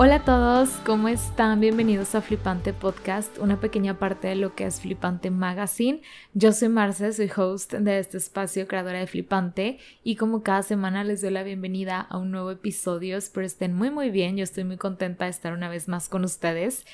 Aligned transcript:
Hola 0.00 0.14
a 0.14 0.24
todos, 0.24 0.68
¿cómo 0.86 1.08
están? 1.08 1.58
Bienvenidos 1.58 2.14
a 2.14 2.20
Flipante 2.20 2.72
Podcast, 2.72 3.36
una 3.38 3.58
pequeña 3.58 3.98
parte 3.98 4.28
de 4.28 4.36
lo 4.36 4.54
que 4.54 4.64
es 4.64 4.80
Flipante 4.80 5.32
Magazine. 5.32 6.02
Yo 6.34 6.52
soy 6.52 6.68
Marce, 6.68 7.12
soy 7.12 7.28
host 7.36 7.72
de 7.72 7.98
este 7.98 8.16
espacio, 8.16 8.68
creadora 8.68 9.00
de 9.00 9.08
Flipante, 9.08 9.80
y 10.04 10.14
como 10.14 10.44
cada 10.44 10.62
semana 10.62 11.02
les 11.02 11.20
doy 11.20 11.32
la 11.32 11.42
bienvenida 11.42 12.00
a 12.00 12.16
un 12.16 12.30
nuevo 12.30 12.52
episodio. 12.52 13.16
Espero 13.16 13.44
estén 13.44 13.74
muy 13.74 13.90
muy 13.90 14.10
bien, 14.10 14.36
yo 14.36 14.44
estoy 14.44 14.62
muy 14.62 14.76
contenta 14.76 15.24
de 15.24 15.32
estar 15.32 15.52
una 15.52 15.68
vez 15.68 15.88
más 15.88 16.08
con 16.08 16.24
ustedes. 16.24 16.86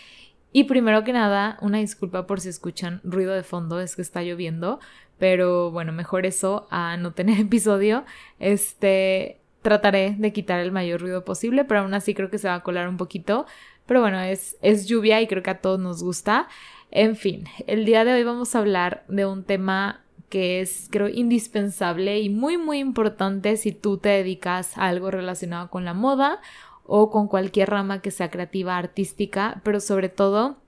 Y 0.50 0.64
primero 0.64 1.04
que 1.04 1.12
nada, 1.12 1.58
una 1.60 1.80
disculpa 1.80 2.26
por 2.26 2.40
si 2.40 2.48
escuchan 2.48 3.02
ruido 3.04 3.34
de 3.34 3.42
fondo, 3.42 3.80
es 3.80 3.96
que 3.96 4.02
está 4.02 4.22
lloviendo, 4.22 4.80
pero 5.18 5.70
bueno, 5.70 5.92
mejor 5.92 6.24
eso 6.24 6.66
a 6.70 6.96
no 6.96 7.12
tener 7.12 7.38
episodio. 7.40 8.06
Este, 8.38 9.43
trataré 9.64 10.14
de 10.18 10.32
quitar 10.32 10.60
el 10.60 10.72
mayor 10.72 11.00
ruido 11.00 11.24
posible, 11.24 11.64
pero 11.64 11.80
aún 11.80 11.94
así 11.94 12.14
creo 12.14 12.28
que 12.30 12.36
se 12.38 12.48
va 12.48 12.56
a 12.56 12.62
colar 12.62 12.86
un 12.86 12.98
poquito. 12.98 13.46
Pero 13.86 14.00
bueno, 14.00 14.20
es, 14.20 14.58
es 14.60 14.86
lluvia 14.86 15.22
y 15.22 15.26
creo 15.26 15.42
que 15.42 15.50
a 15.50 15.60
todos 15.62 15.80
nos 15.80 16.02
gusta. 16.02 16.48
En 16.90 17.16
fin, 17.16 17.46
el 17.66 17.86
día 17.86 18.04
de 18.04 18.12
hoy 18.12 18.24
vamos 18.24 18.54
a 18.54 18.58
hablar 18.58 19.04
de 19.08 19.24
un 19.24 19.42
tema 19.42 20.02
que 20.28 20.60
es, 20.60 20.88
creo, 20.90 21.08
indispensable 21.08 22.20
y 22.20 22.28
muy, 22.28 22.58
muy 22.58 22.78
importante 22.78 23.56
si 23.56 23.72
tú 23.72 23.96
te 23.96 24.10
dedicas 24.10 24.76
a 24.76 24.88
algo 24.88 25.10
relacionado 25.10 25.70
con 25.70 25.86
la 25.86 25.94
moda 25.94 26.40
o 26.84 27.10
con 27.10 27.26
cualquier 27.26 27.70
rama 27.70 28.02
que 28.02 28.10
sea 28.10 28.30
creativa, 28.30 28.76
artística, 28.76 29.62
pero 29.64 29.80
sobre 29.80 30.10
todo 30.10 30.58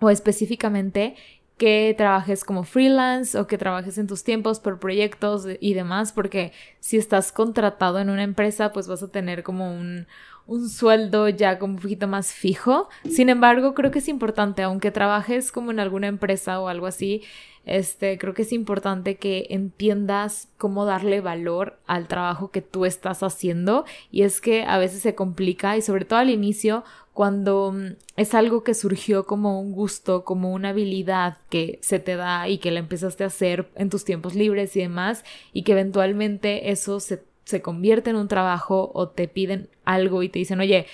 o 0.00 0.10
específicamente 0.10 1.16
que 1.56 1.94
trabajes 1.96 2.44
como 2.44 2.64
freelance 2.64 3.38
o 3.38 3.46
que 3.46 3.58
trabajes 3.58 3.96
en 3.98 4.06
tus 4.06 4.24
tiempos 4.24 4.60
por 4.60 4.78
proyectos 4.78 5.46
y 5.60 5.74
demás, 5.74 6.12
porque 6.12 6.52
si 6.80 6.98
estás 6.98 7.32
contratado 7.32 7.98
en 7.98 8.10
una 8.10 8.22
empresa, 8.22 8.72
pues 8.72 8.88
vas 8.88 9.02
a 9.02 9.08
tener 9.08 9.42
como 9.42 9.74
un, 9.74 10.06
un 10.46 10.68
sueldo 10.68 11.28
ya 11.28 11.58
como 11.58 11.74
un 11.74 11.80
poquito 11.80 12.08
más 12.08 12.32
fijo. 12.32 12.88
Sin 13.10 13.28
embargo, 13.28 13.74
creo 13.74 13.90
que 13.90 13.98
es 13.98 14.08
importante, 14.08 14.62
aunque 14.62 14.90
trabajes 14.90 15.52
como 15.52 15.70
en 15.70 15.80
alguna 15.80 16.06
empresa 16.06 16.60
o 16.60 16.68
algo 16.68 16.86
así, 16.86 17.22
este, 17.64 18.16
creo 18.16 18.32
que 18.32 18.42
es 18.42 18.52
importante 18.52 19.16
que 19.16 19.48
entiendas 19.50 20.48
cómo 20.56 20.84
darle 20.84 21.20
valor 21.20 21.78
al 21.86 22.06
trabajo 22.06 22.52
que 22.52 22.62
tú 22.62 22.84
estás 22.84 23.24
haciendo 23.24 23.84
y 24.12 24.22
es 24.22 24.40
que 24.40 24.62
a 24.62 24.78
veces 24.78 25.02
se 25.02 25.16
complica 25.16 25.76
y 25.76 25.82
sobre 25.82 26.04
todo 26.04 26.20
al 26.20 26.30
inicio 26.30 26.84
cuando 27.12 27.72
mm, 27.72 27.96
es 28.16 28.34
algo 28.34 28.62
que 28.62 28.72
surgió 28.72 29.26
como 29.26 29.60
un 29.60 29.72
gusto, 29.72 30.22
como 30.24 30.52
una 30.52 30.68
habilidad 30.68 31.38
que 31.50 31.80
se 31.82 31.98
te 31.98 32.14
da 32.14 32.48
y 32.48 32.58
que 32.58 32.70
la 32.70 32.78
empezaste 32.78 33.24
a 33.24 33.28
hacer 33.28 33.68
en 33.74 33.90
tus 33.90 34.04
tiempos 34.04 34.36
libres 34.36 34.76
y 34.76 34.80
demás 34.80 35.24
y 35.52 35.64
que 35.64 35.72
eventualmente 35.72 36.70
eso 36.70 37.00
se, 37.00 37.24
se 37.46 37.62
convierte 37.62 38.10
en 38.10 38.16
un 38.16 38.28
trabajo 38.28 38.90
o 38.92 39.08
te 39.08 39.28
piden 39.28 39.70
algo 39.84 40.22
y 40.22 40.28
te 40.28 40.40
dicen, 40.40 40.60
oye, 40.60 40.86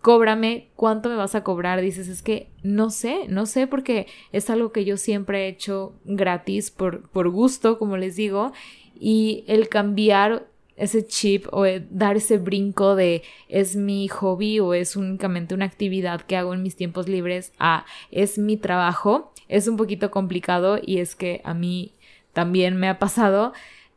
cóbrame, 0.00 0.68
¿cuánto 0.74 1.10
me 1.10 1.14
vas 1.14 1.34
a 1.34 1.44
cobrar? 1.44 1.80
Dices, 1.82 2.08
es 2.08 2.22
que 2.22 2.48
no 2.62 2.88
sé, 2.88 3.26
no 3.28 3.44
sé 3.44 3.66
porque 3.66 4.06
es 4.32 4.48
algo 4.48 4.72
que 4.72 4.86
yo 4.86 4.96
siempre 4.96 5.44
he 5.44 5.48
hecho 5.48 5.92
gratis 6.04 6.70
por, 6.70 7.08
por 7.10 7.28
gusto, 7.28 7.78
como 7.78 7.98
les 7.98 8.16
digo, 8.16 8.52
y 8.98 9.44
el 9.46 9.68
cambiar 9.68 10.46
ese 10.76 11.06
chip 11.06 11.46
o 11.52 11.64
dar 11.90 12.16
ese 12.16 12.38
brinco 12.38 12.96
de 12.96 13.22
es 13.48 13.76
mi 13.76 14.08
hobby 14.08 14.58
o 14.60 14.72
es 14.72 14.96
únicamente 14.96 15.54
una 15.54 15.66
actividad 15.66 16.22
que 16.22 16.38
hago 16.38 16.54
en 16.54 16.62
mis 16.62 16.76
tiempos 16.76 17.06
libres 17.06 17.52
a 17.58 17.84
es 18.10 18.38
mi 18.38 18.56
trabajo, 18.56 19.32
es 19.48 19.68
un 19.68 19.76
poquito 19.76 20.10
complicado 20.10 20.78
y 20.82 20.98
es 20.98 21.14
que 21.14 21.42
a 21.44 21.52
mí 21.52 21.92
también 22.32 22.76
me 22.76 22.88
ha 22.88 22.98
pasado. 22.98 23.52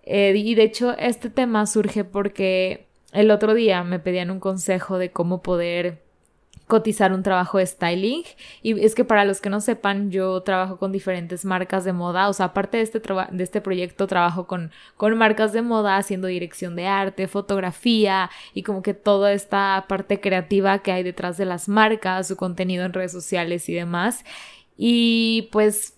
Y 0.05 0.55
de 0.55 0.63
hecho 0.63 0.97
este 0.97 1.29
tema 1.29 1.65
surge 1.65 2.03
porque 2.03 2.87
el 3.13 3.31
otro 3.31 3.53
día 3.53 3.83
me 3.83 3.99
pedían 3.99 4.31
un 4.31 4.39
consejo 4.39 4.97
de 4.97 5.11
cómo 5.11 5.41
poder 5.41 6.03
cotizar 6.67 7.13
un 7.13 7.23
trabajo 7.23 7.57
de 7.57 7.65
styling 7.65 8.23
y 8.61 8.83
es 8.83 8.95
que 8.95 9.03
para 9.03 9.25
los 9.25 9.41
que 9.41 9.49
no 9.49 9.59
sepan 9.59 10.11
yo 10.11 10.41
trabajo 10.41 10.77
con 10.77 10.91
diferentes 10.91 11.45
marcas 11.45 11.83
de 11.83 11.93
moda 11.93 12.29
o 12.29 12.33
sea 12.33 12.47
aparte 12.47 12.77
de 12.77 12.83
este, 12.83 12.99
de 12.99 13.43
este 13.43 13.61
proyecto 13.61 14.07
trabajo 14.07 14.47
con, 14.47 14.71
con 14.95 15.15
marcas 15.17 15.51
de 15.51 15.61
moda 15.61 15.97
haciendo 15.97 16.27
dirección 16.27 16.75
de 16.75 16.87
arte 16.87 17.27
fotografía 17.27 18.29
y 18.53 18.63
como 18.63 18.81
que 18.81 18.93
toda 18.93 19.33
esta 19.33 19.85
parte 19.87 20.21
creativa 20.21 20.79
que 20.79 20.91
hay 20.91 21.03
detrás 21.03 21.37
de 21.37 21.45
las 21.45 21.67
marcas 21.67 22.27
su 22.27 22.37
contenido 22.37 22.85
en 22.85 22.93
redes 22.93 23.11
sociales 23.11 23.67
y 23.69 23.73
demás. 23.73 24.23
Y 24.77 25.49
pues 25.51 25.93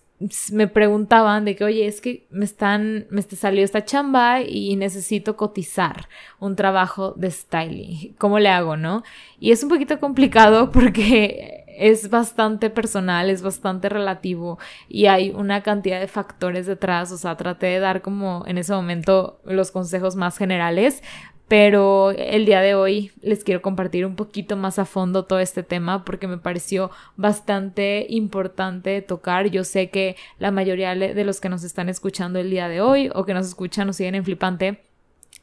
me 0.52 0.66
preguntaban 0.66 1.44
de 1.44 1.56
que, 1.56 1.64
oye, 1.64 1.86
es 1.86 2.00
que 2.00 2.26
me 2.30 2.44
están, 2.44 3.06
me 3.10 3.22
salió 3.22 3.62
esta 3.62 3.84
chamba 3.84 4.40
y 4.40 4.76
necesito 4.76 5.36
cotizar 5.36 6.08
un 6.40 6.56
trabajo 6.56 7.12
de 7.16 7.30
styling. 7.30 8.14
¿Cómo 8.16 8.38
le 8.38 8.48
hago, 8.48 8.76
no? 8.76 9.02
Y 9.38 9.52
es 9.52 9.62
un 9.62 9.68
poquito 9.68 10.00
complicado 10.00 10.70
porque 10.72 11.64
es 11.76 12.08
bastante 12.08 12.70
personal, 12.70 13.28
es 13.28 13.42
bastante 13.42 13.90
relativo 13.90 14.58
y 14.88 15.06
hay 15.06 15.30
una 15.30 15.62
cantidad 15.62 16.00
de 16.00 16.08
factores 16.08 16.66
detrás. 16.66 17.12
O 17.12 17.18
sea, 17.18 17.36
traté 17.36 17.66
de 17.66 17.80
dar 17.80 18.00
como 18.00 18.42
en 18.46 18.56
ese 18.56 18.72
momento 18.72 19.40
los 19.44 19.70
consejos 19.70 20.16
más 20.16 20.38
generales, 20.38 21.02
pero 21.48 22.10
el 22.10 22.44
día 22.44 22.60
de 22.60 22.74
hoy 22.74 23.12
les 23.22 23.44
quiero 23.44 23.62
compartir 23.62 24.04
un 24.04 24.16
poquito 24.16 24.56
más 24.56 24.78
a 24.78 24.84
fondo 24.84 25.24
todo 25.24 25.38
este 25.38 25.62
tema 25.62 26.04
porque 26.04 26.26
me 26.26 26.38
pareció 26.38 26.90
bastante 27.16 28.06
importante 28.08 29.00
tocar. 29.02 29.48
Yo 29.48 29.62
sé 29.62 29.90
que 29.90 30.16
la 30.38 30.50
mayoría 30.50 30.94
de 30.94 31.24
los 31.24 31.40
que 31.40 31.48
nos 31.48 31.62
están 31.62 31.88
escuchando 31.88 32.40
el 32.40 32.50
día 32.50 32.68
de 32.68 32.80
hoy 32.80 33.10
o 33.14 33.24
que 33.24 33.34
nos 33.34 33.46
escuchan 33.46 33.88
o 33.88 33.92
siguen 33.92 34.16
en 34.16 34.24
Flipante 34.24 34.80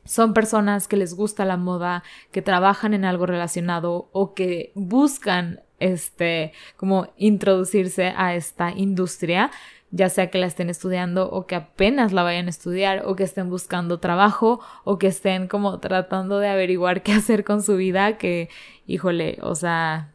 son 0.06 0.34
personas 0.34 0.90
que 0.90 0.98
les 0.98 1.14
gusta 1.14 1.46
la 1.46 1.56
moda, 1.56 2.04
que 2.32 2.42
trabajan 2.42 2.94
en 2.94 3.06
algo 3.06 3.26
relacionado 3.26 4.10
o 4.12 4.34
que 4.34 4.74
buscan 4.76 5.62
este 5.80 6.54
como 6.78 7.08
introducirse 7.18 8.14
a 8.16 8.36
esta 8.36 8.72
industria 8.72 9.52
ya 9.96 10.10
sea 10.10 10.32
que 10.32 10.40
la 10.40 10.48
estén 10.48 10.72
estudiando 10.72 11.30
o 11.30 11.46
que 11.46 11.54
apenas 11.54 12.14
la 12.14 12.24
vayan 12.24 12.48
a 12.48 12.50
estudiar 12.50 13.04
o 13.06 13.16
que 13.16 13.24
estén 13.24 13.52
buscando 13.52 14.00
trabajo 14.00 14.60
o 14.84 14.98
que 14.98 15.06
estén 15.06 15.48
como 15.48 15.80
tratando 15.80 16.40
de 16.40 16.48
averiguar 16.48 17.04
qué 17.04 17.14
hacer 17.14 17.44
con 17.44 17.62
su 17.62 17.78
vida, 17.78 18.18
que 18.18 18.50
híjole, 18.88 19.38
o 19.44 19.54
sea, 19.54 20.12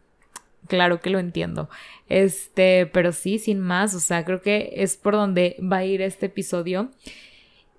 claro 0.66 1.00
que 1.00 1.10
lo 1.10 1.20
entiendo. 1.20 1.70
Este, 2.08 2.86
pero 2.86 3.12
sí, 3.12 3.38
sin 3.38 3.60
más, 3.60 3.94
o 3.94 4.00
sea, 4.00 4.24
creo 4.24 4.42
que 4.42 4.72
es 4.74 4.96
por 4.96 5.14
donde 5.14 5.56
va 5.60 5.78
a 5.78 5.84
ir 5.84 6.02
este 6.02 6.26
episodio. 6.26 6.90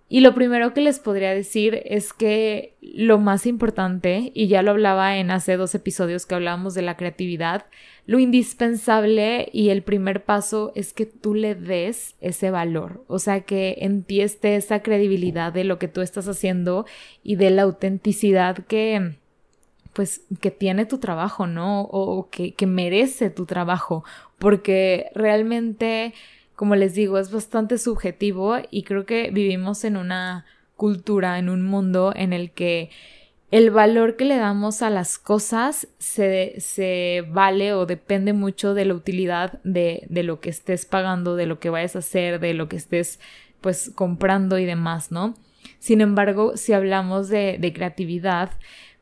Y 0.07 0.21
lo 0.21 0.33
primero 0.33 0.73
que 0.73 0.81
les 0.81 0.99
podría 0.99 1.33
decir 1.33 1.83
es 1.85 2.13
que 2.13 2.77
lo 2.81 3.19
más 3.19 3.45
importante, 3.45 4.31
y 4.33 4.47
ya 4.47 4.63
lo 4.63 4.71
hablaba 4.71 5.17
en 5.17 5.31
hace 5.31 5.57
dos 5.57 5.75
episodios 5.75 6.25
que 6.25 6.33
hablábamos 6.33 6.73
de 6.73 6.81
la 6.81 6.95
creatividad, 6.95 7.65
lo 8.09 8.17
indispensable 8.17 9.49
y 9.53 9.69
el 9.69 9.83
primer 9.83 10.23
paso 10.23 10.71
es 10.73 10.93
que 10.93 11.05
tú 11.05 11.35
le 11.35 11.53
des 11.53 12.15
ese 12.21 12.49
valor, 12.49 13.03
o 13.07 13.19
sea, 13.19 13.41
que 13.41 13.75
en 13.81 14.01
ti 14.01 14.21
esté 14.21 14.55
esa 14.55 14.81
credibilidad 14.81 15.53
de 15.53 15.63
lo 15.63 15.77
que 15.77 15.89
tú 15.89 16.01
estás 16.01 16.27
haciendo 16.27 16.87
y 17.21 17.35
de 17.35 17.51
la 17.51 17.61
autenticidad 17.61 18.65
que 18.65 19.13
pues 19.93 20.23
que 20.41 20.49
tiene 20.49 20.87
tu 20.87 20.97
trabajo, 20.97 21.45
¿no? 21.45 21.81
O, 21.81 22.31
que, 22.31 22.55
que 22.55 22.65
merece 22.65 23.29
tu 23.29 23.45
trabajo, 23.45 24.03
porque 24.39 25.11
realmente 25.13 26.15
como 26.55 26.75
les 26.75 26.95
digo, 26.95 27.19
es 27.19 27.31
bastante 27.31 27.77
subjetivo 27.77 28.55
y 28.71 28.81
creo 28.81 29.05
que 29.05 29.29
vivimos 29.29 29.83
en 29.83 29.97
una 29.97 30.47
cultura, 30.75 31.37
en 31.37 31.47
un 31.47 31.61
mundo 31.61 32.11
en 32.15 32.33
el 32.33 32.49
que 32.49 32.89
el 33.51 33.71
valor 33.71 34.15
que 34.15 34.25
le 34.25 34.37
damos 34.37 34.81
a 34.81 34.89
las 34.89 35.17
cosas 35.17 35.87
se, 35.97 36.55
se 36.59 37.23
vale 37.29 37.73
o 37.73 37.85
depende 37.85 38.33
mucho 38.33 38.73
de 38.73 38.85
la 38.85 38.93
utilidad 38.93 39.59
de, 39.63 40.05
de, 40.09 40.23
lo 40.23 40.39
que 40.39 40.49
estés 40.49 40.85
pagando, 40.85 41.35
de 41.35 41.47
lo 41.47 41.59
que 41.59 41.69
vayas 41.69 41.95
a 41.95 41.99
hacer, 41.99 42.39
de 42.39 42.53
lo 42.53 42.69
que 42.69 42.77
estés 42.77 43.19
pues 43.61 43.91
comprando 43.95 44.59
y 44.59 44.65
demás, 44.65 45.11
¿no? 45.11 45.35
Sin 45.79 46.01
embargo, 46.01 46.57
si 46.57 46.73
hablamos 46.73 47.29
de, 47.29 47.71
creatividad, 47.73 48.51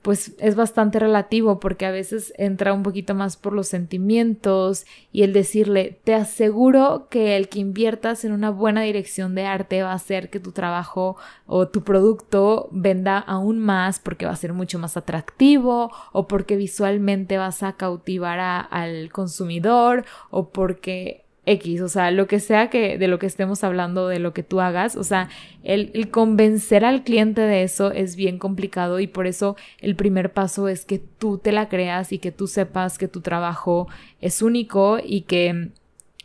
pues 0.03 0.35
es 0.39 0.55
bastante 0.55 0.99
relativo 0.99 1.59
porque 1.59 1.85
a 1.85 1.91
veces 1.91 2.31
entra 2.37 2.71
un 2.71 2.83
poquito 2.83 3.13
más 3.15 3.35
por 3.35 3.51
los 3.51 3.67
sentimientos 3.67 4.85
y 5.11 5.23
el 5.23 5.33
decirle, 5.33 5.99
te 6.03 6.13
aseguro 6.13 7.07
que 7.09 7.35
el 7.35 7.49
que 7.49 7.59
inviertas 7.59 8.23
en 8.23 8.31
una 8.31 8.51
buena 8.51 8.83
dirección 8.83 9.35
de 9.35 9.45
arte 9.45 9.81
va 9.81 9.91
a 9.91 9.95
hacer 9.95 10.29
que 10.29 10.39
tu 10.39 10.51
trabajo 10.51 11.17
o 11.45 11.67
tu 11.67 11.83
producto 11.83 12.69
venda 12.71 13.17
aún 13.17 13.59
más 13.59 13.99
porque 13.99 14.27
va 14.27 14.31
a 14.31 14.37
ser 14.37 14.53
mucho 14.53 14.79
más 14.79 14.95
atractivo 14.95 15.91
o 16.13 16.27
porque 16.27 16.55
visualmente 16.55 17.37
vas 17.37 17.63
a 17.63 17.73
cautivar 17.73 18.67
al 18.69 19.11
consumidor 19.11 20.05
o 20.29 20.49
porque 20.51 21.26
X, 21.47 21.81
o 21.81 21.87
sea, 21.87 22.11
lo 22.11 22.27
que 22.27 22.41
sea 22.41 22.69
que 22.69 22.97
de 22.97 23.07
lo 23.07 23.19
que 23.19 23.25
estemos 23.25 23.63
hablando, 23.63 24.09
de 24.09 24.19
lo 24.19 24.33
que 24.33 24.43
tú 24.43 24.59
hagas, 24.59 24.97
o 24.97 25.03
sea, 25.03 25.29
el, 25.63 26.09
convencer 26.11 26.83
al 26.83 27.03
cliente 27.03 27.39
de 27.41 27.63
eso 27.63 27.91
es 27.91 28.17
bien 28.17 28.37
complicado 28.37 28.99
y 28.99 29.07
por 29.07 29.27
eso 29.27 29.55
el 29.79 29.95
primer 29.95 30.33
paso 30.33 30.67
es 30.67 30.83
que 30.83 30.99
tú 30.99 31.37
te 31.37 31.53
la 31.53 31.69
creas 31.69 32.11
y 32.11 32.19
que 32.19 32.33
tú 32.33 32.47
sepas 32.47 32.97
que 32.97 33.07
tu 33.07 33.21
trabajo 33.21 33.87
es 34.19 34.41
único 34.41 34.99
y 35.01 35.21
que 35.21 35.69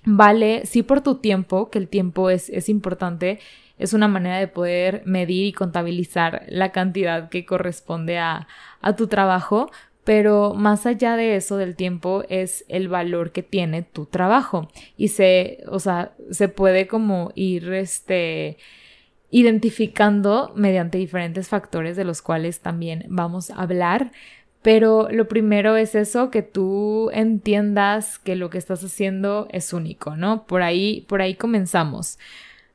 vale, 0.05 0.67
sí 0.67 0.83
por 0.83 1.03
tu 1.03 1.15
tiempo, 1.15 1.71
que 1.71 1.79
el 1.79 1.87
tiempo 1.87 2.29
es, 2.29 2.49
es 2.51 2.69
importante, 2.69 3.39
es 3.79 3.93
una 3.93 4.09
manera 4.09 4.39
de 4.39 4.49
poder 4.49 5.03
medir 5.07 5.47
y 5.47 5.53
contabilizar 5.53 6.45
la 6.49 6.73
cantidad 6.73 7.29
que 7.29 7.47
corresponde 7.47 8.19
a, 8.19 8.49
a 8.81 8.97
tu 8.97 9.07
trabajo, 9.07 9.71
pero 10.05 10.55
más 10.55 10.87
allá 10.87 11.17
de 11.17 11.37
eso 11.37 11.57
del 11.57 11.77
tiempo 11.77 12.25
es 12.29 12.65
el 12.69 12.89
valor 12.89 13.31
que 13.33 13.43
tiene 13.43 13.83
tu 13.83 14.07
trabajo 14.07 14.69
y 14.97 15.09
se, 15.09 15.63
o 15.69 15.79
sea, 15.79 16.13
se 16.31 16.49
puede 16.49 16.87
como 16.89 17.31
ir 17.35 17.73
este 17.73 18.59
identificando 19.31 20.53
mediante 20.55 20.99
diferentes 20.99 21.49
factores 21.49 21.97
de 21.97 22.05
los 22.05 22.21
cuales 22.21 22.61
también 22.61 23.07
vamos 23.09 23.51
a 23.51 23.63
hablar. 23.63 24.13
Pero 24.61 25.09
lo 25.11 25.27
primero 25.27 25.77
es 25.77 25.97
eso, 25.97 26.31
que 26.31 26.43
tú 26.43 27.11
entiendas 27.13 28.19
que 28.21 28.37
lo 28.37 28.49
que 28.51 28.59
estás 28.59 28.85
haciendo 28.85 29.49
es 29.51 29.73
único, 29.73 30.15
¿no? 30.17 30.47
Por 30.47 30.63
ahí, 30.63 31.05
por 31.09 31.21
ahí 31.21 31.35
comenzamos. 31.35 32.19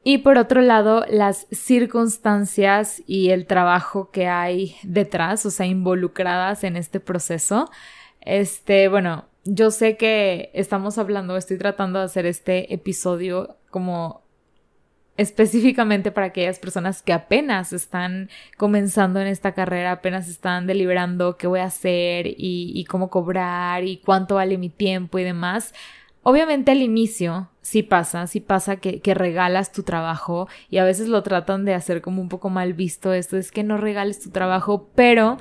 Y 0.10 0.20
por 0.20 0.38
otro 0.38 0.62
lado, 0.62 1.04
las 1.10 1.48
circunstancias 1.52 3.04
y 3.08 3.32
el 3.32 3.46
trabajo 3.46 4.10
que 4.10 4.30
hay 4.30 4.78
detrás, 4.84 5.46
o 5.46 5.52
sea, 5.52 5.66
involucradas 5.66 6.64
en 6.64 6.78
este 6.78 7.02
proceso. 7.02 7.70
Este, 8.22 8.88
bueno, 8.88 9.26
yo 9.44 9.70
sé 9.70 9.98
que 9.98 10.50
estamos 10.54 10.98
hablando, 10.98 11.36
estoy 11.36 11.58
tratando 11.58 12.00
de 12.00 12.06
hacer 12.06 12.26
este 12.26 12.74
episodio 12.74 13.58
como 13.70 14.24
específicamente 15.18 16.14
para 16.14 16.28
aquellas 16.28 16.60
personas 16.60 17.02
que 17.02 17.12
apenas 17.12 17.74
están 17.74 18.30
comenzando 18.56 19.20
en 19.20 19.28
esta 19.28 19.52
carrera, 19.52 19.92
apenas 19.92 20.30
están 20.30 20.68
deliberando 20.68 21.36
qué 21.36 21.48
voy 21.48 21.60
a 21.60 21.66
hacer 21.66 22.28
y, 22.30 22.86
cómo 22.86 23.10
cobrar 23.10 23.84
y 23.84 23.98
cuánto 23.98 24.36
vale 24.36 24.58
mi 24.58 24.70
tiempo 24.70 25.20
y 25.20 25.26
demás. 25.26 25.74
Obviamente 26.30 26.72
al 26.72 26.82
inicio 26.82 27.48
sí 27.62 27.84
pasa, 27.84 28.28
sí 28.28 28.42
pasa 28.42 28.76
que, 28.76 29.00
que, 29.00 29.14
regalas 29.14 29.72
tu 29.72 29.84
trabajo 29.84 30.50
y 30.70 30.80
a 30.80 30.84
veces 30.84 31.08
lo 31.08 31.24
tratan 31.24 31.64
de 31.64 31.74
hacer 31.74 32.02
como 32.02 32.22
un 32.22 32.28
poco 32.28 32.50
mal 32.50 32.74
visto 32.74 33.14
esto, 33.14 33.38
es 33.38 33.50
que 33.50 33.64
no 33.64 33.78
regales 33.78 34.20
tu 34.20 34.30
trabajo, 34.30 34.90
pero 34.94 35.38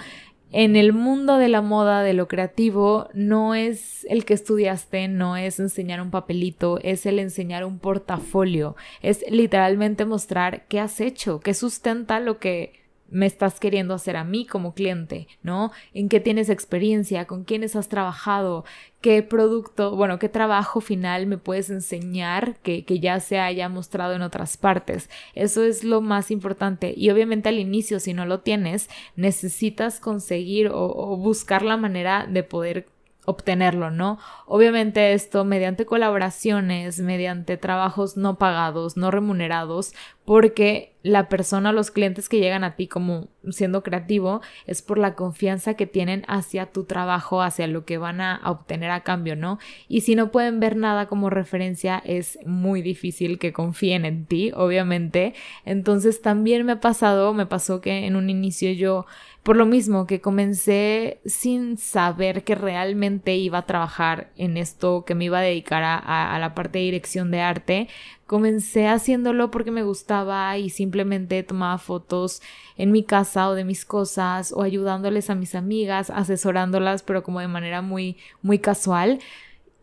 en 0.53 0.77
el 0.77 0.93
mundo 0.93 1.39
de 1.39 1.49
la 1.49 1.61
moda, 1.61 2.05
de 2.05 2.13
lo 2.13 2.29
creativo, 2.29 3.09
no 3.15 3.57
es 3.57 4.07
el 4.09 4.25
que 4.25 4.35
estudiaste, 4.35 5.09
no 5.09 5.37
es 5.37 5.59
enseñar 5.59 6.01
un 6.01 6.13
papelito, 6.13 6.79
es 6.81 7.05
el 7.05 7.19
enseñar 7.19 7.65
un 7.65 7.81
portafolio, 7.81 8.77
es 9.03 9.25
literalmente 9.29 10.05
mostrar 10.05 10.67
qué 10.69 10.79
has 10.79 11.01
hecho, 11.01 11.41
qué 11.41 11.53
sustenta 11.53 12.21
lo 12.21 12.39
que 12.39 12.86
me 13.11 13.27
estás 13.27 13.61
queriendo 13.61 13.95
hacer 13.95 14.17
a 14.17 14.25
mí 14.25 14.47
como 14.47 14.75
cliente, 14.75 15.29
¿no? 15.43 15.73
En 15.95 16.09
qué 16.09 16.21
tienes 16.21 16.49
experiencia, 16.49 17.27
con 17.27 17.45
quiénes 17.45 17.77
has 17.77 17.89
trabajado, 17.89 18.65
qué 19.01 19.23
producto, 19.23 19.95
bueno, 19.95 20.19
qué 20.19 20.29
trabajo 20.29 20.81
final 20.81 21.27
me 21.27 21.39
puedes 21.39 21.71
enseñar 21.71 22.57
que, 22.63 22.85
que, 22.85 22.99
ya 22.99 23.21
se 23.21 23.39
haya 23.39 23.69
mostrado 23.69 24.15
en 24.15 24.23
otras 24.23 24.57
partes. 24.57 25.09
Eso 25.35 25.63
es 25.63 25.85
lo 25.85 26.01
más 26.01 26.31
importante. 26.31 26.93
Y 26.97 27.11
obviamente 27.11 27.49
al 27.49 27.59
inicio, 27.59 28.01
si 28.01 28.15
no 28.15 28.27
lo 28.27 28.41
tienes, 28.41 28.89
necesitas 29.15 30.01
conseguir 30.01 30.69
o, 30.69 30.87
o 30.87 31.17
buscar 31.17 31.63
la 31.63 31.77
manera 31.77 32.27
de 32.29 32.43
poder 32.43 32.87
obtenerlo, 33.27 33.91
¿no? 33.91 34.19
Obviamente 34.47 35.13
esto 35.13 35.45
mediante 35.45 35.85
colaboraciones, 35.85 37.01
mediante 37.01 37.57
trabajos 37.57 38.17
no 38.17 38.39
pagados, 38.39 38.97
no 38.97 39.11
remunerados, 39.11 39.93
porque 40.27 40.97
la 41.03 41.29
persona, 41.29 41.71
los 41.71 41.93
clientes 41.93 42.29
que 42.29 42.41
llegan 42.41 42.65
a 42.65 42.75
ti 42.75 42.89
como 42.89 43.29
siendo 43.51 43.85
creativo, 43.85 44.41
es 44.67 44.83
por 44.83 44.99
la 44.99 45.15
confianza 45.15 45.75
que 45.75 45.87
tienen 45.87 46.25
hacia 46.27 46.67
tu 46.67 46.83
trabajo, 46.83 47.43
hacia 47.43 47.69
lo 47.69 47.85
que 47.85 47.97
van 47.97 48.21
a 48.21 48.41
obtener 48.45 48.91
a 48.91 49.05
cambio, 49.05 49.37
¿no? 49.37 49.61
Y 49.89 50.01
si 50.01 50.17
no 50.17 50.33
pueden 50.33 50.59
ver 50.59 50.77
nada 50.77 51.07
como 51.07 51.31
referencia, 51.31 52.03
es 52.05 52.41
muy 52.45 52.83
difícil 52.83 53.39
que 53.39 53.53
confíen 53.53 54.05
en 54.05 54.27
ti, 54.27 54.51
obviamente. 54.53 55.33
Entonces 55.65 56.21
también 56.21 56.67
me 56.67 56.73
ha 56.73 56.81
pasado, 56.81 57.33
me 57.33 57.47
pasó 57.47 57.81
que 57.81 58.07
en 58.07 58.17
un 58.17 58.29
inicio 58.29 58.73
yo 58.73 59.07
por 59.47 59.57
lo 59.57 59.65
mismo 59.65 60.09
que 60.09 60.21
comencé 60.21 61.21
sin 61.25 61.79
saber 61.79 62.43
que 62.43 62.57
realmente 62.57 63.37
iba 63.37 63.59
a 63.59 63.67
trabajar 63.67 64.33
en 64.37 64.57
esto, 64.57 65.05
que 65.05 65.15
me 65.15 65.27
iba 65.27 65.39
a 65.39 65.43
dedicar 65.43 65.85
a, 65.85 66.37
la 66.41 66.53
parte 66.53 66.81
de 66.81 66.87
dirección 66.87 67.31
de 67.31 67.43
arte, 67.43 67.89
comencé 68.27 68.89
haciéndolo 68.89 69.51
porque 69.51 69.71
me 69.71 69.85
gustaba 69.85 70.59
y 70.59 70.71
simplemente 70.71 71.43
tomaba 71.43 71.79
fotos 71.79 72.43
en 72.77 72.93
mi 72.93 73.05
casa 73.05 73.49
o 73.49 73.55
de 73.55 73.65
mis 73.65 73.85
cosas 73.85 74.53
o 74.53 74.63
ayudándoles 74.63 75.31
a 75.31 75.35
mis 75.35 75.55
amigas, 75.55 76.11
asesorándolas, 76.11 77.03
pero 77.03 77.23
como 77.23 77.41
de 77.41 77.49
manera 77.49 77.83
muy, 77.83 78.17
muy 78.43 78.59
casual. 78.59 79.21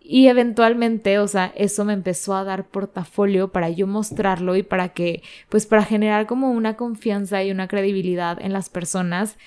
Y 0.01 0.27
eventualmente, 0.27 1.17
o 1.19 1.27
sea, 1.29 1.53
eso 1.55 1.85
me 1.85 1.93
empezó 1.93 2.35
a 2.35 2.43
dar 2.43 2.67
portafolio 2.67 3.53
para 3.53 3.69
yo 3.69 3.87
mostrarlo 3.87 4.57
y 4.57 4.63
para 4.63 4.89
que, 4.89 5.23
pues 5.47 5.65
para 5.65 5.85
generar 5.85 6.27
como 6.27 6.51
una 6.51 6.75
confianza 6.75 7.41
y 7.41 7.51
una 7.51 7.69
credibilidad 7.69 8.37
en 8.41 8.51
las 8.51 8.69
personas. 8.69 9.37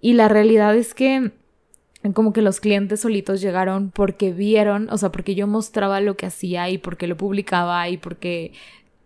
Y 0.00 0.14
la 0.14 0.28
realidad 0.28 0.74
es 0.74 0.94
que 0.94 1.32
como 2.14 2.32
que 2.32 2.42
los 2.42 2.60
clientes 2.60 3.00
solitos 3.00 3.40
llegaron 3.40 3.90
porque 3.90 4.32
vieron, 4.32 4.88
o 4.90 4.98
sea, 4.98 5.10
porque 5.10 5.34
yo 5.34 5.46
mostraba 5.46 6.00
lo 6.00 6.16
que 6.16 6.26
hacía 6.26 6.68
y 6.70 6.78
porque 6.78 7.06
lo 7.06 7.16
publicaba 7.16 7.88
y 7.88 7.96
porque 7.96 8.52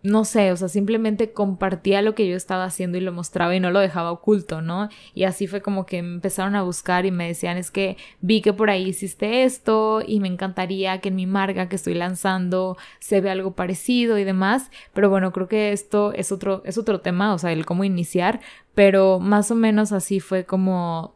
no 0.03 0.25
sé, 0.25 0.51
o 0.51 0.57
sea, 0.57 0.67
simplemente 0.67 1.31
compartía 1.31 2.01
lo 2.01 2.13
que 2.13 2.27
yo 2.27 2.35
estaba 2.35 2.65
haciendo 2.65 2.97
y 2.97 3.01
lo 3.01 3.13
mostraba 3.13 3.55
y 3.55 3.61
no 3.61 3.71
lo 3.71 3.79
dejaba 3.79 4.11
oculto, 4.11 4.61
¿no? 4.61 4.89
Y 5.13 5.23
así 5.23 5.47
fue 5.47 5.61
como 5.61 5.85
que 5.85 6.01
me 6.03 6.15
empezaron 6.15 6.55
a 6.55 6.61
buscar 6.61 7.05
y 7.05 7.11
me 7.11 7.27
decían, 7.27 7.57
es 7.57 7.71
que 7.71 7.95
vi 8.19 8.41
que 8.41 8.51
por 8.51 8.69
ahí 8.69 8.89
hiciste 8.89 9.43
esto 9.43 10.03
y 10.05 10.19
me 10.19 10.27
encantaría 10.27 10.99
que 10.99 11.07
en 11.07 11.15
mi 11.15 11.25
marca 11.25 11.69
que 11.69 11.77
estoy 11.77 11.93
lanzando 11.93 12.77
se 12.99 13.21
vea 13.21 13.31
algo 13.31 13.53
parecido 13.55 14.17
y 14.17 14.25
demás, 14.25 14.71
pero 14.93 15.09
bueno, 15.09 15.31
creo 15.31 15.47
que 15.47 15.71
esto 15.71 16.11
es 16.13 16.33
otro, 16.33 16.61
es 16.65 16.77
otro 16.77 16.99
tema, 16.99 17.33
o 17.33 17.37
sea, 17.37 17.53
el 17.53 17.65
cómo 17.65 17.85
iniciar, 17.85 18.41
pero 18.75 19.19
más 19.19 19.51
o 19.51 19.55
menos 19.55 19.93
así 19.93 20.19
fue 20.19 20.43
como 20.45 21.15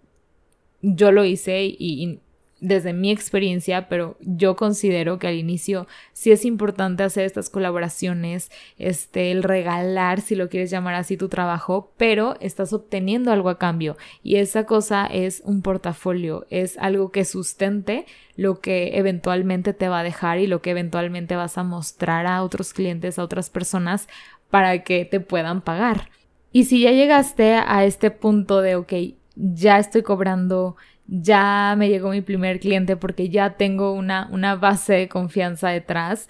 yo 0.82 1.12
lo 1.12 1.26
hice 1.26 1.64
y, 1.66 2.20
desde 2.60 2.94
mi 2.94 3.12
experiencia, 3.12 3.88
pero 3.88 4.18
yo 4.20 4.56
considero 4.56 5.20
que 5.20 5.28
al 5.28 5.36
inicio 5.36 5.88
sí 6.14 6.32
es 6.32 6.44
importante 6.44 7.04
hacer 7.04 7.26
estas 7.26 7.50
colaboraciones, 7.50 8.52
este, 8.80 9.32
el 9.32 9.44
regalar, 9.44 10.22
si 10.22 10.36
lo 10.36 10.50
quieres 10.50 10.72
llamar 10.72 10.96
así, 10.96 11.18
tu 11.18 11.30
trabajo, 11.30 11.92
pero 11.98 12.36
estás 12.40 12.74
obteniendo 12.74 13.32
algo 13.32 13.50
a 13.50 13.60
cambio 13.60 13.96
y 14.24 14.38
esa 14.38 14.66
cosa 14.66 15.06
es 15.06 15.42
un 15.46 15.62
portafolio, 15.62 16.48
es 16.50 16.78
algo 16.80 17.12
que 17.12 17.26
sustente 17.26 18.06
lo 18.36 18.60
que 18.60 18.98
eventualmente 18.98 19.74
te 19.74 19.88
va 19.88 20.00
a 20.00 20.04
dejar 20.04 20.40
y 20.40 20.48
lo 20.48 20.62
que 20.62 20.72
eventualmente 20.72 21.36
vas 21.36 21.58
a 21.58 21.64
mostrar 21.64 22.26
a 22.26 22.44
otros 22.44 22.74
clientes, 22.74 23.20
a 23.20 23.24
otras 23.24 23.50
personas 23.50 24.08
para 24.50 24.84
que 24.84 25.06
te 25.06 25.20
puedan 25.20 25.62
pagar. 25.62 26.10
Y 26.52 26.64
si 26.66 26.82
ya 26.82 26.92
llegaste 26.92 27.56
a 27.56 27.84
este 27.86 28.10
punto 28.10 28.62
de, 28.62 28.76
ok, 28.76 28.94
ya 29.38 29.80
estoy 29.80 30.04
cobrando 30.04 30.76
ya 31.08 31.76
me 31.78 31.90
llegó 31.90 32.10
mi 32.10 32.22
primer 32.22 32.60
cliente 32.60 32.98
porque 32.98 33.30
ya 33.30 33.52
tengo 33.52 33.94
una, 33.94 34.28
una 34.32 34.56
base 34.56 34.94
de 34.94 35.08
confianza 35.08 35.70
detrás. 35.70 36.28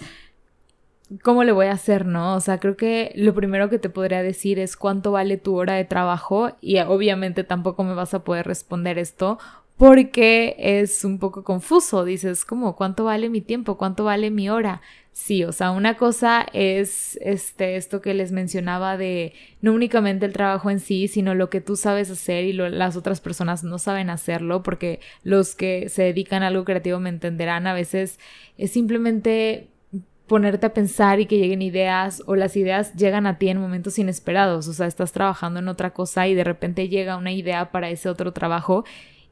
¿Cómo 1.23 1.43
le 1.43 1.51
voy 1.51 1.67
a 1.67 1.71
hacer, 1.71 2.05
no? 2.05 2.35
O 2.35 2.39
sea, 2.41 2.59
creo 2.59 2.75
que 2.75 3.13
lo 3.15 3.33
primero 3.33 3.69
que 3.69 3.79
te 3.79 3.89
podría 3.89 4.21
decir 4.21 4.59
es 4.59 4.75
cuánto 4.75 5.11
vale 5.13 5.37
tu 5.37 5.55
hora 5.55 5.73
de 5.73 5.85
trabajo 5.85 6.51
y 6.61 6.79
obviamente 6.79 7.43
tampoco 7.43 7.83
me 7.83 7.93
vas 7.93 8.13
a 8.13 8.23
poder 8.23 8.45
responder 8.45 8.99
esto 8.99 9.39
porque 9.77 10.55
es 10.57 11.05
un 11.05 11.19
poco 11.19 11.43
confuso. 11.43 12.03
Dices, 12.03 12.43
¿cómo? 12.45 12.75
¿Cuánto 12.75 13.05
vale 13.05 13.29
mi 13.29 13.41
tiempo? 13.41 13.77
¿Cuánto 13.77 14.03
vale 14.03 14.31
mi 14.31 14.49
hora? 14.49 14.81
Sí, 15.11 15.43
o 15.43 15.51
sea, 15.51 15.71
una 15.71 15.97
cosa 15.97 16.45
es 16.53 17.17
este, 17.21 17.75
esto 17.75 18.01
que 18.01 18.13
les 18.13 18.31
mencionaba 18.31 18.97
de 18.97 19.33
no 19.61 19.73
únicamente 19.73 20.27
el 20.27 20.33
trabajo 20.33 20.69
en 20.69 20.79
sí, 20.79 21.07
sino 21.07 21.33
lo 21.33 21.49
que 21.49 21.59
tú 21.59 21.75
sabes 21.75 22.11
hacer 22.11 22.43
y 22.43 22.53
las 22.53 22.95
otras 22.95 23.19
personas 23.19 23.63
no 23.63 23.79
saben 23.79 24.11
hacerlo, 24.11 24.61
porque 24.61 24.99
los 25.23 25.55
que 25.55 25.89
se 25.89 26.03
dedican 26.03 26.43
a 26.43 26.47
algo 26.47 26.65
creativo 26.65 26.99
me 26.99 27.09
entenderán, 27.09 27.65
a 27.65 27.73
veces 27.73 28.19
es 28.59 28.71
simplemente 28.71 29.69
ponerte 30.27 30.67
a 30.67 30.73
pensar 30.73 31.19
y 31.19 31.25
que 31.25 31.39
lleguen 31.39 31.63
ideas 31.63 32.21
o 32.27 32.35
las 32.35 32.55
ideas 32.55 32.93
llegan 32.93 33.25
a 33.25 33.39
ti 33.39 33.49
en 33.49 33.59
momentos 33.59 33.97
inesperados, 33.97 34.67
o 34.67 34.73
sea, 34.73 34.85
estás 34.85 35.13
trabajando 35.13 35.59
en 35.59 35.67
otra 35.67 35.93
cosa 35.93 36.27
y 36.27 36.35
de 36.35 36.43
repente 36.43 36.89
llega 36.89 37.17
una 37.17 37.31
idea 37.31 37.71
para 37.71 37.89
ese 37.89 38.07
otro 38.07 38.33
trabajo 38.33 38.85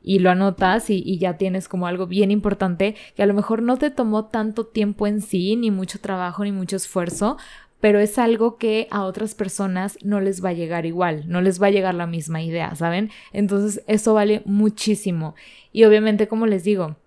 y 0.06 0.20
lo 0.20 0.30
anotas 0.30 0.90
y, 0.90 1.18
ya 1.18 1.38
tienes 1.38 1.68
como 1.68 1.88
algo 1.88 2.06
bien 2.06 2.30
importante 2.30 2.96
que 3.16 3.24
a 3.24 3.26
lo 3.26 3.34
mejor 3.34 3.64
no 3.64 3.78
te 3.78 3.90
tomó 3.90 4.26
tanto 4.26 4.66
tiempo 4.66 5.08
en 5.08 5.22
sí, 5.22 5.56
ni 5.56 5.72
mucho 5.72 6.00
trabajo, 6.00 6.44
ni 6.44 6.52
mucho 6.52 6.76
esfuerzo, 6.76 7.38
pero 7.82 8.00
es 8.00 8.20
algo 8.20 8.58
que 8.58 8.88
a 8.92 9.04
otras 9.04 9.34
personas 9.34 9.98
no 10.04 10.22
les 10.22 10.44
va 10.44 10.50
a 10.50 10.54
llegar 10.54 10.86
igual, 10.86 11.24
no 11.28 11.42
les 11.42 11.62
va 11.62 11.68
a 11.68 11.72
llegar 11.72 11.96
la 11.96 12.06
misma 12.06 12.44
idea, 12.44 12.76
¿saben? 12.76 13.10
Entonces 13.34 13.84
eso 13.88 14.14
vale 14.14 14.44
muchísimo. 14.46 15.34
Y 15.72 15.86
obviamente, 15.86 16.28
como 16.28 16.46
les 16.46 16.64
digo, 16.64 16.98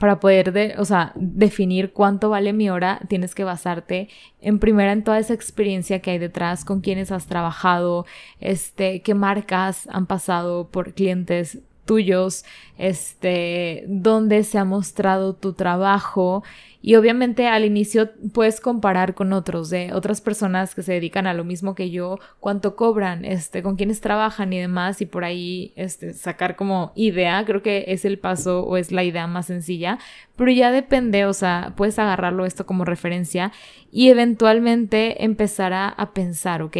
para 0.00 0.18
poder, 0.20 0.52
de, 0.52 0.74
o 0.78 0.86
sea, 0.86 1.12
definir 1.16 1.92
cuánto 1.92 2.30
vale 2.30 2.54
mi 2.54 2.70
hora, 2.70 3.00
tienes 3.08 3.34
que 3.34 3.44
basarte 3.44 4.08
en 4.40 4.58
primera 4.58 4.92
en 4.92 5.04
toda 5.04 5.18
esa 5.18 5.34
experiencia 5.34 6.00
que 6.00 6.12
hay 6.12 6.18
detrás, 6.18 6.64
con 6.64 6.80
quienes 6.80 7.12
has 7.12 7.26
trabajado, 7.26 8.06
este, 8.40 9.02
qué 9.02 9.14
marcas 9.14 9.86
han 9.92 10.06
pasado 10.06 10.68
por 10.68 10.94
clientes 10.94 11.58
tuyos, 11.92 12.46
este, 12.78 13.84
dónde 13.86 14.44
se 14.44 14.56
ha 14.56 14.64
mostrado 14.64 15.34
tu 15.34 15.52
trabajo 15.52 16.42
y 16.80 16.94
obviamente 16.94 17.48
al 17.48 17.66
inicio 17.66 18.08
puedes 18.32 18.62
comparar 18.62 19.14
con 19.14 19.34
otros, 19.34 19.68
de 19.68 19.92
otras 19.92 20.22
personas 20.22 20.74
que 20.74 20.82
se 20.82 20.94
dedican 20.94 21.26
a 21.26 21.34
lo 21.34 21.44
mismo 21.44 21.74
que 21.74 21.90
yo, 21.90 22.18
cuánto 22.40 22.74
cobran, 22.74 23.26
este, 23.26 23.62
con 23.62 23.76
quiénes 23.76 24.00
trabajan 24.00 24.54
y 24.54 24.58
demás, 24.58 25.02
y 25.02 25.06
por 25.06 25.22
ahí 25.22 25.74
este, 25.76 26.14
sacar 26.14 26.56
como 26.56 26.92
idea, 26.94 27.44
creo 27.44 27.62
que 27.62 27.84
es 27.88 28.06
el 28.06 28.18
paso 28.18 28.64
o 28.64 28.78
es 28.78 28.90
la 28.90 29.04
idea 29.04 29.26
más 29.26 29.46
sencilla, 29.46 29.98
pero 30.34 30.50
ya 30.50 30.70
depende, 30.70 31.26
o 31.26 31.34
sea, 31.34 31.74
puedes 31.76 31.98
agarrarlo 31.98 32.46
esto 32.46 32.64
como 32.64 32.86
referencia 32.86 33.52
y 33.90 34.08
eventualmente 34.08 35.22
empezar 35.24 35.74
a, 35.74 35.90
a 35.90 36.14
pensar, 36.14 36.62
ok, 36.62 36.78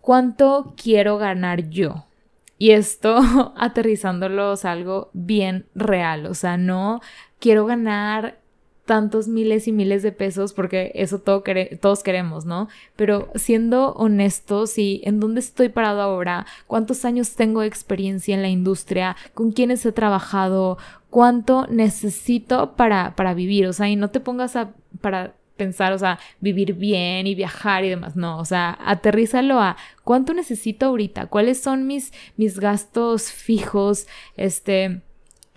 ¿cuánto 0.00 0.72
quiero 0.82 1.18
ganar 1.18 1.68
yo? 1.68 2.07
Y 2.58 2.72
esto 2.72 3.18
aterrizándolo 3.56 4.54
es 4.54 4.64
algo 4.64 5.10
bien 5.12 5.66
real, 5.74 6.26
o 6.26 6.34
sea, 6.34 6.56
no 6.56 7.00
quiero 7.38 7.66
ganar 7.66 8.40
tantos 8.88 9.28
miles 9.28 9.68
y 9.68 9.72
miles 9.72 10.02
de 10.02 10.12
pesos 10.12 10.54
porque 10.54 10.92
eso 10.94 11.18
todo 11.20 11.44
todos 11.78 12.02
queremos, 12.02 12.46
¿no? 12.46 12.68
Pero 12.96 13.28
siendo 13.34 13.92
honestos 13.92 14.78
y 14.78 15.02
en 15.04 15.20
dónde 15.20 15.40
estoy 15.40 15.68
parado 15.68 16.00
ahora, 16.00 16.46
cuántos 16.66 17.04
años 17.04 17.36
tengo 17.36 17.60
de 17.60 17.66
experiencia 17.66 18.34
en 18.34 18.40
la 18.40 18.48
industria, 18.48 19.14
con 19.34 19.52
quiénes 19.52 19.84
he 19.84 19.92
trabajado, 19.92 20.78
cuánto 21.10 21.66
necesito 21.68 22.76
para, 22.76 23.14
para 23.14 23.34
vivir, 23.34 23.66
o 23.66 23.74
sea, 23.74 23.90
y 23.90 23.96
no 23.96 24.08
te 24.08 24.20
pongas 24.20 24.56
a, 24.56 24.72
para 25.02 25.34
pensar, 25.58 25.92
o 25.92 25.98
sea, 25.98 26.18
vivir 26.40 26.72
bien 26.72 27.26
y 27.26 27.34
viajar 27.34 27.84
y 27.84 27.90
demás, 27.90 28.16
no, 28.16 28.38
o 28.38 28.46
sea, 28.46 28.78
aterrízalo 28.80 29.60
a 29.60 29.76
cuánto 30.04 30.32
necesito 30.32 30.86
ahorita, 30.86 31.26
cuáles 31.26 31.60
son 31.60 31.86
mis, 31.86 32.14
mis 32.38 32.58
gastos 32.58 33.30
fijos, 33.30 34.06
este, 34.36 35.02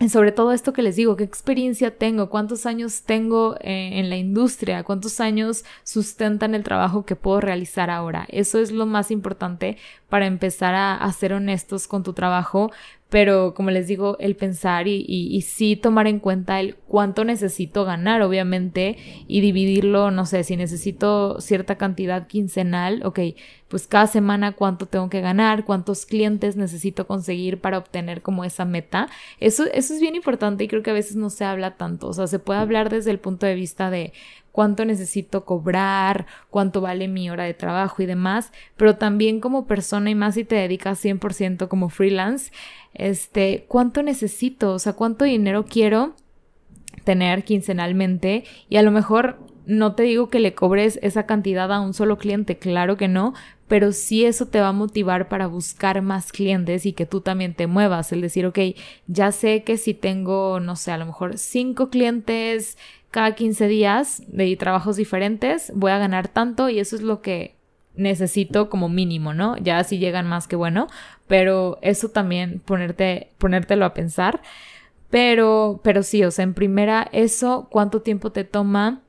sobre 0.09 0.31
todo 0.31 0.51
esto 0.51 0.73
que 0.73 0.81
les 0.81 0.95
digo, 0.95 1.15
qué 1.15 1.23
experiencia 1.23 1.95
tengo, 1.97 2.29
cuántos 2.29 2.65
años 2.65 3.03
tengo 3.03 3.55
eh, 3.61 3.99
en 3.99 4.09
la 4.09 4.17
industria, 4.17 4.83
cuántos 4.83 5.19
años 5.19 5.63
sustentan 5.83 6.55
el 6.55 6.63
trabajo 6.63 7.05
que 7.05 7.15
puedo 7.15 7.39
realizar 7.39 7.89
ahora. 7.89 8.25
Eso 8.29 8.59
es 8.59 8.71
lo 8.71 8.85
más 8.85 9.11
importante 9.11 9.77
para 10.09 10.25
empezar 10.25 10.73
a, 10.73 10.95
a 10.95 11.13
ser 11.13 11.33
honestos 11.33 11.87
con 11.87 12.03
tu 12.03 12.13
trabajo, 12.13 12.71
pero 13.11 13.53
como 13.53 13.71
les 13.71 13.89
digo, 13.89 14.15
el 14.21 14.37
pensar 14.37 14.87
y, 14.87 15.05
y, 15.05 15.41
sí 15.41 15.75
tomar 15.75 16.07
en 16.07 16.19
cuenta 16.19 16.61
el 16.61 16.75
cuánto 16.75 17.25
necesito 17.25 17.83
ganar, 17.83 18.21
obviamente, 18.21 18.95
y 19.27 19.41
dividirlo, 19.41 20.11
no 20.11 20.25
sé, 20.25 20.45
si 20.45 20.55
necesito 20.55 21.41
cierta 21.41 21.75
cantidad 21.75 22.27
quincenal, 22.27 23.01
ok, 23.05 23.19
pues 23.67 23.85
cada 23.85 24.07
semana 24.07 24.53
cuánto 24.53 24.85
tengo 24.85 25.09
que 25.09 25.19
ganar, 25.19 25.65
cuántos 25.65 26.05
clientes 26.05 26.55
necesito 26.55 27.05
conseguir 27.05 27.59
para 27.59 27.79
obtener 27.79 28.21
como 28.21 28.45
esa 28.45 28.63
meta. 28.63 29.09
Eso, 29.41 29.65
eso 29.73 29.93
es 29.93 29.99
bien 29.99 30.15
importante 30.15 30.63
y 30.63 30.69
creo 30.69 30.81
que 30.81 30.91
a 30.91 30.93
veces 30.93 31.17
no 31.17 31.29
se 31.29 31.43
habla 31.43 31.75
tanto, 31.75 32.07
o 32.07 32.13
sea, 32.13 32.27
se 32.27 32.39
puede 32.39 32.61
hablar 32.61 32.89
desde 32.89 33.11
el 33.11 33.19
punto 33.19 33.45
de 33.45 33.55
vista 33.55 33.89
de 33.89 34.13
cuánto 34.51 34.85
necesito 34.85 35.45
cobrar, 35.45 36.25
cuánto 36.49 36.81
vale 36.81 37.07
mi 37.07 37.29
hora 37.29 37.45
de 37.45 37.53
trabajo 37.53 38.01
y 38.01 38.05
demás, 38.05 38.51
pero 38.77 38.97
también 38.97 39.39
como 39.39 39.65
persona 39.65 40.09
y 40.09 40.15
más 40.15 40.35
si 40.35 40.43
te 40.43 40.55
dedicas 40.55 41.03
100% 41.03 41.67
como 41.67 41.89
freelance, 41.89 42.51
este, 42.93 43.65
cuánto 43.67 44.03
necesito, 44.03 44.73
o 44.73 44.79
sea, 44.79 44.93
cuánto 44.93 45.25
dinero 45.25 45.65
quiero 45.65 46.15
tener 47.03 47.43
quincenalmente 47.43 48.43
y 48.69 48.77
a 48.77 48.83
lo 48.83 48.91
mejor 48.91 49.39
no 49.65 49.95
te 49.95 50.03
digo 50.03 50.29
que 50.29 50.39
le 50.39 50.53
cobres 50.53 50.99
esa 51.01 51.25
cantidad 51.25 51.71
a 51.71 51.79
un 51.79 51.93
solo 51.93 52.17
cliente, 52.17 52.57
claro 52.57 52.97
que 52.97 53.07
no, 53.07 53.33
pero 53.67 53.93
sí 53.93 54.25
eso 54.25 54.47
te 54.47 54.59
va 54.59 54.69
a 54.69 54.73
motivar 54.73 55.29
para 55.29 55.47
buscar 55.47 56.01
más 56.01 56.31
clientes 56.31 56.85
y 56.85 56.93
que 56.93 57.05
tú 57.05 57.21
también 57.21 57.53
te 57.53 57.67
muevas, 57.67 58.11
el 58.11 58.21
decir, 58.21 58.45
ok, 58.45 58.59
ya 59.07 59.31
sé 59.31 59.63
que 59.63 59.77
si 59.77 59.93
tengo, 59.93 60.59
no 60.59 60.75
sé, 60.75 60.91
a 60.91 60.97
lo 60.97 61.05
mejor 61.05 61.37
cinco 61.37 61.89
clientes 61.89 62.77
cada 63.11 63.35
15 63.35 63.67
días 63.67 64.23
de 64.27 64.55
trabajos 64.55 64.95
diferentes, 64.95 65.71
voy 65.75 65.91
a 65.91 65.97
ganar 65.97 66.29
tanto 66.29 66.69
y 66.69 66.79
eso 66.79 66.95
es 66.95 67.01
lo 67.01 67.21
que 67.21 67.55
necesito 67.95 68.69
como 68.69 68.89
mínimo, 68.89 69.33
¿no? 69.33 69.57
Ya 69.57 69.83
si 69.83 69.99
llegan 69.99 70.27
más 70.27 70.47
que 70.47 70.55
bueno, 70.55 70.87
pero 71.27 71.77
eso 71.81 72.09
también 72.09 72.61
ponerte, 72.65 73.31
ponértelo 73.37 73.85
a 73.85 73.93
pensar. 73.93 74.41
Pero, 75.09 75.81
pero 75.83 76.03
sí, 76.03 76.23
o 76.23 76.31
sea, 76.31 76.43
en 76.43 76.53
primera, 76.53 77.09
eso, 77.11 77.67
cuánto 77.69 78.01
tiempo 78.01 78.31
te 78.31 78.45
toma 78.45 79.01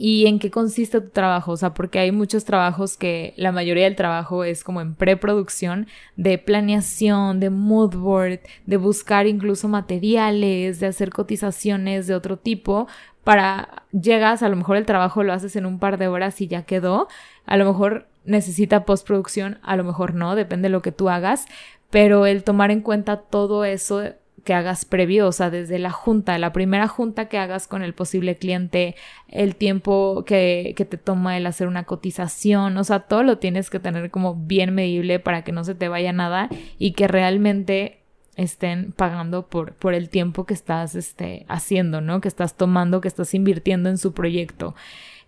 y 0.00 0.28
en 0.28 0.38
qué 0.38 0.52
consiste 0.52 1.00
tu 1.00 1.08
trabajo, 1.08 1.50
o 1.50 1.56
sea, 1.56 1.74
porque 1.74 1.98
hay 1.98 2.12
muchos 2.12 2.44
trabajos 2.44 2.96
que 2.96 3.34
la 3.36 3.50
mayoría 3.50 3.82
del 3.82 3.96
trabajo 3.96 4.44
es 4.44 4.62
como 4.62 4.80
en 4.80 4.94
preproducción, 4.94 5.88
de 6.14 6.38
planeación, 6.38 7.40
de 7.40 7.50
mood 7.50 7.96
board, 7.96 8.38
de 8.64 8.76
buscar 8.76 9.26
incluso 9.26 9.66
materiales, 9.66 10.78
de 10.78 10.86
hacer 10.86 11.10
cotizaciones 11.10 12.06
de 12.06 12.14
otro 12.14 12.36
tipo, 12.36 12.86
para 13.24 13.82
llegas, 13.90 14.44
a 14.44 14.48
lo 14.48 14.54
mejor 14.54 14.76
el 14.76 14.86
trabajo 14.86 15.24
lo 15.24 15.32
haces 15.32 15.56
en 15.56 15.66
un 15.66 15.80
par 15.80 15.98
de 15.98 16.06
horas 16.06 16.40
y 16.40 16.46
ya 16.46 16.62
quedó, 16.62 17.08
a 17.44 17.56
lo 17.56 17.64
mejor 17.64 18.06
necesita 18.24 18.84
postproducción, 18.84 19.58
a 19.62 19.74
lo 19.74 19.82
mejor 19.82 20.14
no, 20.14 20.36
depende 20.36 20.68
de 20.68 20.72
lo 20.72 20.80
que 20.80 20.92
tú 20.92 21.08
hagas, 21.08 21.46
pero 21.90 22.24
el 22.24 22.44
tomar 22.44 22.70
en 22.70 22.82
cuenta 22.82 23.16
todo 23.16 23.64
eso 23.64 24.12
que 24.48 24.54
hagas 24.54 24.86
previo, 24.86 25.28
o 25.28 25.32
sea, 25.32 25.50
desde 25.50 25.78
la 25.78 25.90
junta, 25.90 26.38
la 26.38 26.54
primera 26.54 26.88
junta 26.88 27.28
que 27.28 27.36
hagas 27.36 27.68
con 27.68 27.82
el 27.82 27.92
posible 27.92 28.36
cliente, 28.36 28.96
el 29.28 29.56
tiempo 29.56 30.24
que, 30.24 30.72
que, 30.74 30.86
te 30.86 30.96
toma 30.96 31.36
el 31.36 31.46
hacer 31.46 31.68
una 31.68 31.84
cotización, 31.84 32.78
o 32.78 32.82
sea, 32.82 33.00
todo 33.00 33.24
lo 33.24 33.36
tienes 33.36 33.68
que 33.68 33.78
tener 33.78 34.10
como 34.10 34.34
bien 34.36 34.74
medible 34.74 35.20
para 35.20 35.44
que 35.44 35.52
no 35.52 35.64
se 35.64 35.74
te 35.74 35.88
vaya 35.88 36.14
nada 36.14 36.48
y 36.78 36.92
que 36.92 37.08
realmente 37.08 37.98
estén 38.36 38.92
pagando 38.92 39.48
por, 39.48 39.74
por 39.74 39.92
el 39.92 40.08
tiempo 40.08 40.46
que 40.46 40.54
estás 40.54 40.94
este, 40.94 41.44
haciendo, 41.48 42.00
¿no? 42.00 42.22
Que 42.22 42.28
estás 42.28 42.56
tomando, 42.56 43.02
que 43.02 43.08
estás 43.08 43.34
invirtiendo 43.34 43.90
en 43.90 43.98
su 43.98 44.14
proyecto. 44.14 44.74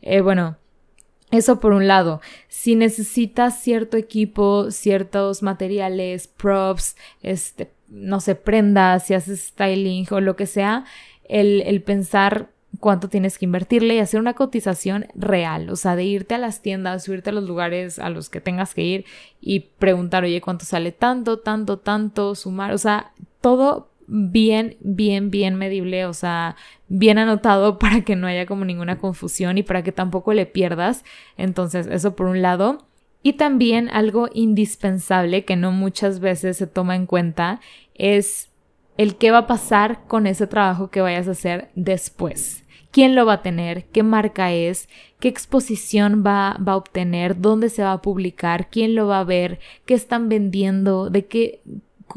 Eh, 0.01 0.23
bueno, 0.23 0.57
eso 1.31 1.61
por 1.61 1.75
un 1.75 1.87
lado, 1.87 2.23
si 2.49 2.75
necesitas 2.75 3.61
cierto 3.61 3.99
equipo, 3.99 4.71
ciertos 4.71 5.43
materiales, 5.43 6.27
props, 6.27 6.97
este, 7.21 7.71
no 7.91 8.21
sé, 8.21 8.35
prendas, 8.35 9.07
si 9.07 9.15
haces 9.15 9.41
styling 9.41 10.07
o 10.11 10.21
lo 10.21 10.37
que 10.37 10.47
sea, 10.47 10.85
el, 11.29 11.63
el 11.63 11.83
pensar 11.83 12.51
cuánto 12.79 13.09
tienes 13.09 13.39
que 13.39 13.45
invertirle 13.45 13.97
y 13.97 13.99
hacer 13.99 14.21
una 14.21 14.35
cotización 14.35 15.07
real, 15.15 15.71
o 15.71 15.77
sea, 15.77 15.97
de 15.97 16.05
irte 16.05 16.35
a 16.35 16.39
las 16.39 16.63
tiendas, 16.63 17.05
subirte 17.05 17.31
a 17.31 17.33
los 17.33 17.45
lugares 17.45 17.99
a 17.99 18.09
los 18.11 18.29
que 18.29 18.41
tengas 18.41 18.75
que 18.75 18.83
ir 18.83 19.05
y 19.41 19.61
preguntar, 19.61 20.25
oye, 20.25 20.41
¿cuánto 20.41 20.65
sale 20.65 20.93
tanto, 20.93 21.41
tanto, 21.41 21.79
tanto, 21.79 22.35
sumar? 22.35 22.73
O 22.73 22.79
sea, 22.79 23.13
todo 23.41 23.91
bien, 24.07 24.77
bien, 24.81 25.31
bien 25.31 25.55
medible, 25.57 26.07
o 26.07 26.15
sea, 26.15 26.57
bien 26.89 27.19
anotado 27.19 27.79
para 27.81 28.03
que 28.03 28.17
no 28.17 28.27
haya 28.27 28.47
como 28.47 28.65
ninguna 28.65 28.99
confusión 28.99 29.59
y 29.59 29.63
para 29.63 29.83
que 29.83 29.93
tampoco 29.93 30.33
le 30.33 30.47
pierdas. 30.47 31.05
Entonces, 31.37 31.87
eso 31.87 32.17
por 32.17 32.27
un 32.27 32.43
lado. 32.43 32.87
Y 33.23 33.35
también 33.35 33.91
algo 33.91 34.29
indispensable 34.33 35.45
que 35.45 35.57
no 35.57 35.73
muchas 35.73 36.21
veces 36.21 36.57
se 36.57 36.67
toma 36.67 36.97
en 36.97 37.07
cuenta 37.07 37.61
es 37.95 38.51
el 38.97 39.17
qué 39.17 39.31
va 39.31 39.39
a 39.39 39.47
pasar 39.47 40.07
con 40.07 40.27
ese 40.27 40.47
trabajo 40.47 40.91
que 40.91 41.01
vayas 41.01 41.29
a 41.29 41.33
hacer 41.33 41.71
después. 41.75 42.65
¿Quién 42.91 43.15
lo 43.15 43.25
va 43.25 43.35
a 43.35 43.43
tener? 43.43 43.85
¿Qué 43.87 44.03
marca 44.03 44.53
es? 44.53 44.89
¿Qué 45.21 45.29
exposición 45.29 46.25
va, 46.27 46.59
va 46.67 46.73
a 46.73 46.77
obtener? 46.77 47.41
¿Dónde 47.41 47.69
se 47.69 47.83
va 47.83 47.93
a 47.93 48.03
publicar? 48.03 48.69
¿Quién 48.69 48.95
lo 48.95 49.07
va 49.07 49.21
a 49.21 49.25
ver? 49.25 49.61
¿Qué 49.87 49.95
están 49.95 50.29
vendiendo? 50.29 51.09
¿De 51.09 51.27
qué, 51.27 51.63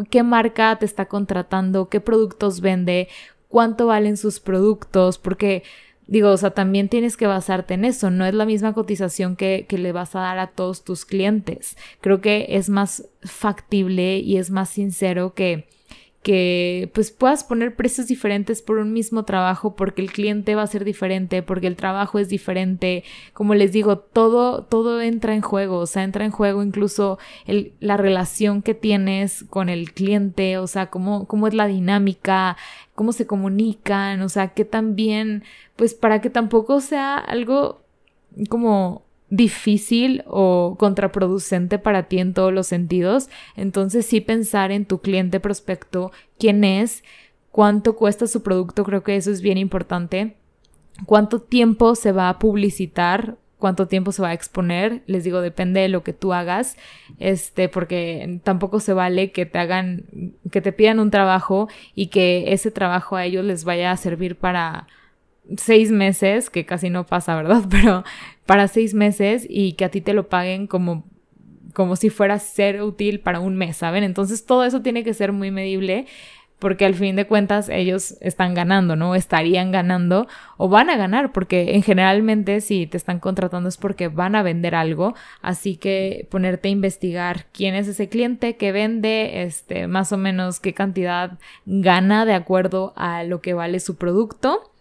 qué 0.09 0.23
marca 0.23 0.77
te 0.79 0.85
está 0.85 1.05
contratando? 1.05 1.89
¿Qué 1.89 1.99
productos 1.99 2.59
vende? 2.59 3.07
¿Cuánto 3.49 3.85
valen 3.87 4.17
sus 4.17 4.39
productos? 4.39 5.19
Porque 5.19 5.63
Digo, 6.07 6.29
o 6.29 6.37
sea, 6.37 6.51
también 6.51 6.89
tienes 6.89 7.17
que 7.17 7.27
basarte 7.27 7.75
en 7.75 7.85
eso, 7.85 8.09
no 8.09 8.25
es 8.25 8.33
la 8.33 8.45
misma 8.45 8.73
cotización 8.73 9.35
que, 9.35 9.65
que, 9.67 9.77
le 9.77 9.91
vas 9.91 10.15
a 10.15 10.19
dar 10.19 10.39
a 10.39 10.47
todos 10.47 10.83
tus 10.83 11.05
clientes. 11.05 11.77
Creo 12.01 12.19
que 12.21 12.47
es 12.49 12.69
más 12.69 13.07
factible 13.21 14.17
y 14.17 14.37
es 14.37 14.51
más 14.51 14.69
sincero 14.69 15.33
que 15.33 15.67
que 16.23 16.89
pues 16.93 17.11
puedas 17.11 17.43
poner 17.43 17.75
precios 17.75 18.07
diferentes 18.07 18.61
por 18.61 18.77
un 18.77 18.93
mismo 18.93 19.23
trabajo 19.25 19.75
porque 19.75 20.01
el 20.01 20.11
cliente 20.11 20.55
va 20.55 20.63
a 20.63 20.67
ser 20.67 20.85
diferente, 20.85 21.43
porque 21.43 21.67
el 21.67 21.75
trabajo 21.75 22.17
es 22.17 22.29
diferente. 22.29 23.03
Como 23.33 23.55
les 23.55 23.73
digo, 23.73 23.99
todo, 23.99 24.63
todo 24.63 25.01
entra 25.01 25.35
en 25.35 25.41
juego, 25.41 25.79
o 25.79 25.85
sea, 25.85 26.03
entra 26.03 26.23
en 26.23 26.31
juego 26.31 26.63
incluso 26.63 27.19
el, 27.45 27.73
la 27.81 27.97
relación 27.97 28.61
que 28.61 28.73
tienes 28.73 29.43
con 29.49 29.67
el 29.67 29.91
cliente, 29.93 30.57
o 30.57 30.67
sea, 30.67 30.89
cómo, 30.89 31.27
cómo 31.27 31.47
es 31.47 31.53
la 31.53 31.67
dinámica, 31.67 32.55
cómo 32.95 33.11
se 33.11 33.27
comunican, 33.27 34.21
o 34.21 34.29
sea, 34.29 34.53
que 34.53 34.63
también, 34.63 35.43
pues 35.75 35.93
para 35.93 36.21
que 36.21 36.29
tampoco 36.29 36.79
sea 36.79 37.17
algo 37.17 37.81
como 38.49 39.03
difícil 39.35 40.23
o 40.27 40.75
contraproducente 40.77 41.79
para 41.79 42.03
ti 42.03 42.19
en 42.19 42.33
todos 42.33 42.53
los 42.53 42.67
sentidos. 42.67 43.29
Entonces 43.55 44.05
sí 44.05 44.21
pensar 44.21 44.71
en 44.71 44.85
tu 44.85 44.99
cliente 44.99 45.39
prospecto, 45.39 46.11
quién 46.37 46.63
es, 46.63 47.03
cuánto 47.51 47.95
cuesta 47.95 48.27
su 48.27 48.43
producto, 48.43 48.83
creo 48.83 49.03
que 49.03 49.15
eso 49.15 49.31
es 49.31 49.41
bien 49.41 49.57
importante. 49.57 50.37
Cuánto 51.07 51.41
tiempo 51.41 51.95
se 51.95 52.11
va 52.11 52.29
a 52.29 52.37
publicitar 52.37 53.37
cuánto 53.57 53.87
tiempo 53.87 54.11
se 54.11 54.21
va 54.21 54.27
a 54.27 54.33
exponer. 54.33 55.03
Les 55.07 55.23
digo, 55.23 55.39
depende 55.39 55.79
de 55.79 55.87
lo 55.87 56.03
que 56.03 56.11
tú 56.11 56.33
hagas, 56.33 56.75
este, 57.17 57.69
porque 57.69 58.41
tampoco 58.43 58.81
se 58.81 58.91
vale 58.91 59.31
que 59.31 59.45
te 59.45 59.57
hagan, 59.57 60.03
que 60.51 60.59
te 60.59 60.73
pidan 60.73 60.99
un 60.99 61.11
trabajo 61.11 61.69
y 61.95 62.07
que 62.07 62.51
ese 62.51 62.71
trabajo 62.71 63.15
a 63.15 63.23
ellos 63.23 63.45
les 63.45 63.63
vaya 63.63 63.91
a 63.91 63.95
servir 63.97 64.35
para 64.35 64.87
seis 65.57 65.91
meses, 65.91 66.49
que 66.49 66.65
casi 66.65 66.89
no 66.89 67.05
pasa, 67.05 67.35
¿verdad? 67.35 67.63
Pero 67.69 68.03
para 68.45 68.67
seis 68.67 68.93
meses 68.93 69.45
y 69.49 69.73
que 69.73 69.85
a 69.85 69.89
ti 69.89 70.01
te 70.01 70.13
lo 70.13 70.27
paguen 70.27 70.67
como 70.67 71.05
como 71.73 71.95
si 71.95 72.11
fuera 72.11 72.37
ser 72.37 72.83
útil 72.83 73.19
para 73.19 73.39
un 73.39 73.55
mes, 73.55 73.77
¿saben? 73.77 74.03
Entonces 74.03 74.45
todo 74.45 74.63
eso 74.63 74.83
tiene 74.83 75.03
que 75.03 75.15
ser 75.15 75.31
muy 75.31 75.49
medible 75.49 76.05
porque 76.63 76.85
al 76.85 76.95
fin 76.95 77.17
de 77.17 77.27
cuentas 77.27 77.67
ellos 77.67 78.15
están 78.21 78.53
ganando, 78.53 78.95
¿no? 78.95 79.15
Estarían 79.15 79.73
ganando 79.73 80.27
o 80.55 80.69
van 80.69 80.89
a 80.89 80.95
ganar, 80.95 81.33
porque 81.33 81.75
en 81.75 81.83
generalmente 81.83 82.61
si 82.61 82.87
te 82.87 82.95
están 82.95 83.19
contratando 83.19 83.67
es 83.67 83.75
porque 83.75 84.07
van 84.07 84.33
a 84.35 84.43
vender 84.43 84.73
algo, 84.73 85.13
así 85.41 85.75
que 85.75 86.25
ponerte 86.31 86.69
a 86.69 86.71
investigar 86.71 87.47
quién 87.51 87.75
es 87.75 87.89
ese 87.89 88.07
cliente 88.07 88.55
que 88.55 88.71
vende, 88.71 89.43
este, 89.43 89.87
más 89.87 90.13
o 90.13 90.17
menos 90.17 90.61
qué 90.61 90.73
cantidad 90.73 91.37
gana 91.65 92.25
de 92.25 92.33
acuerdo 92.33 92.93
a 92.95 93.25
lo 93.25 93.41
que 93.41 93.53
vale 93.53 93.81
su 93.81 93.97
producto 93.97 94.72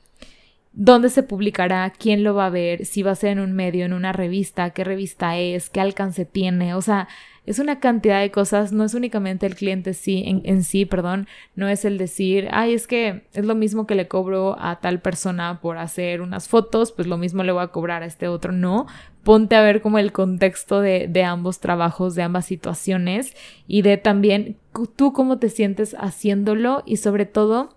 dónde 0.73 1.11
se 1.11 1.23
publicará, 1.23 1.93
quién 1.97 2.25
lo 2.25 2.35
va 2.35 2.47
a 2.47 2.51
ver, 2.51 2.87
si 2.87 3.03
va 3.03 3.11
a 3.11 3.17
ser 3.17 3.33
en 3.33 3.41
un 3.41 3.53
medio, 3.53 3.85
en 3.85 3.93
una 3.93 4.13
revista, 4.13 4.71
qué 4.71 4.85
revista 4.85 5.37
es, 5.37 5.69
qué 5.69 5.81
alcance 5.81 6.25
tiene, 6.25 6.75
o 6.75 6.81
sea, 6.81 7.09
es 7.45 7.59
una 7.59 7.81
cantidad 7.81 8.21
de 8.21 8.31
cosas, 8.31 8.73
no 8.73 8.85
es 8.85 8.95
únicamente 8.95 9.47
el 9.47 9.57
cliente 9.57 9.95
sí, 9.95 10.23
en, 10.45 10.63
sí, 10.63 10.87
perdón, 10.87 11.27
no 11.57 11.69
es 11.69 11.85
el 11.85 11.99
decir, 11.99 12.49
ay, 12.53 12.73
es 12.73 12.87
que 12.87 13.25
es 13.33 13.45
lo 13.45 13.57
mismo 13.57 13.87
que 13.87 13.97
le 13.97 14.07
cobro 14.07 14.57
a 14.61 14.81
tal 14.81 15.01
persona 15.01 15.61
por 15.61 15.77
hacer 15.77 16.21
unas 16.21 16.49
fotos, 16.49 16.93
pues 16.93 17.09
lo 17.09 17.19
mismo 17.19 17.43
le 17.43 17.53
voy 17.53 17.65
a 17.65 17.69
cobrar 17.69 18.05
a 18.05 18.07
este 18.07 18.29
otro, 18.29 18.53
no, 18.53 18.87
ponte 19.25 19.57
a 19.57 19.63
ver 19.63 19.83
como 19.83 19.99
el 19.99 20.13
contexto 20.13 20.81
de, 20.81 21.09
de 21.09 21.25
ambos 21.25 21.59
trabajos, 21.59 22.15
de 22.15 22.23
ambas 22.23 22.47
situaciones 22.47 23.35
y 23.67 23.83
de 23.83 23.97
también 23.97 24.57
tú 24.97 25.13
cómo 25.13 25.39
te 25.39 25.49
sientes 25.49 25.97
haciéndolo 25.99 26.83
y 26.87 26.97
sobre 26.99 27.27
todo 27.27 27.77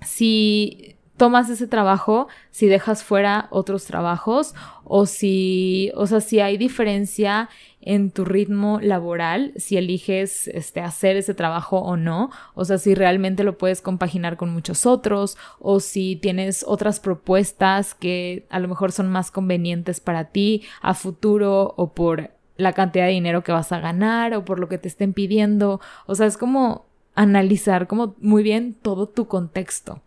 si 0.00 0.93
tomas 1.16 1.48
ese 1.48 1.66
trabajo 1.66 2.28
si 2.50 2.66
dejas 2.66 3.04
fuera 3.04 3.46
otros 3.50 3.84
trabajos 3.84 4.54
o 4.84 5.06
si, 5.06 5.92
o 5.94 6.06
sea, 6.06 6.20
si 6.20 6.40
hay 6.40 6.56
diferencia 6.56 7.48
en 7.80 8.10
tu 8.10 8.24
ritmo 8.24 8.80
laboral, 8.80 9.52
si 9.56 9.76
eliges 9.76 10.48
este, 10.48 10.80
hacer 10.80 11.16
ese 11.16 11.34
trabajo 11.34 11.78
o 11.78 11.96
no, 11.96 12.30
o 12.54 12.64
sea, 12.64 12.78
si 12.78 12.94
realmente 12.94 13.44
lo 13.44 13.58
puedes 13.58 13.82
compaginar 13.82 14.36
con 14.36 14.50
muchos 14.52 14.86
otros, 14.86 15.36
o 15.58 15.80
si 15.80 16.16
tienes 16.16 16.64
otras 16.66 16.98
propuestas 16.98 17.94
que 17.94 18.46
a 18.50 18.58
lo 18.58 18.68
mejor 18.68 18.92
son 18.92 19.08
más 19.10 19.30
convenientes 19.30 20.00
para 20.00 20.30
ti 20.30 20.62
a 20.80 20.94
futuro 20.94 21.74
o 21.76 21.92
por 21.92 22.30
la 22.56 22.72
cantidad 22.72 23.06
de 23.06 23.12
dinero 23.12 23.42
que 23.42 23.52
vas 23.52 23.72
a 23.72 23.80
ganar 23.80 24.34
o 24.34 24.44
por 24.44 24.58
lo 24.58 24.68
que 24.68 24.78
te 24.78 24.88
estén 24.88 25.12
pidiendo, 25.12 25.80
o 26.06 26.14
sea, 26.14 26.26
es 26.26 26.36
como 26.38 26.86
analizar 27.14 27.86
como 27.86 28.16
muy 28.20 28.42
bien 28.42 28.74
todo 28.80 29.08
tu 29.08 29.26
contexto. 29.26 30.00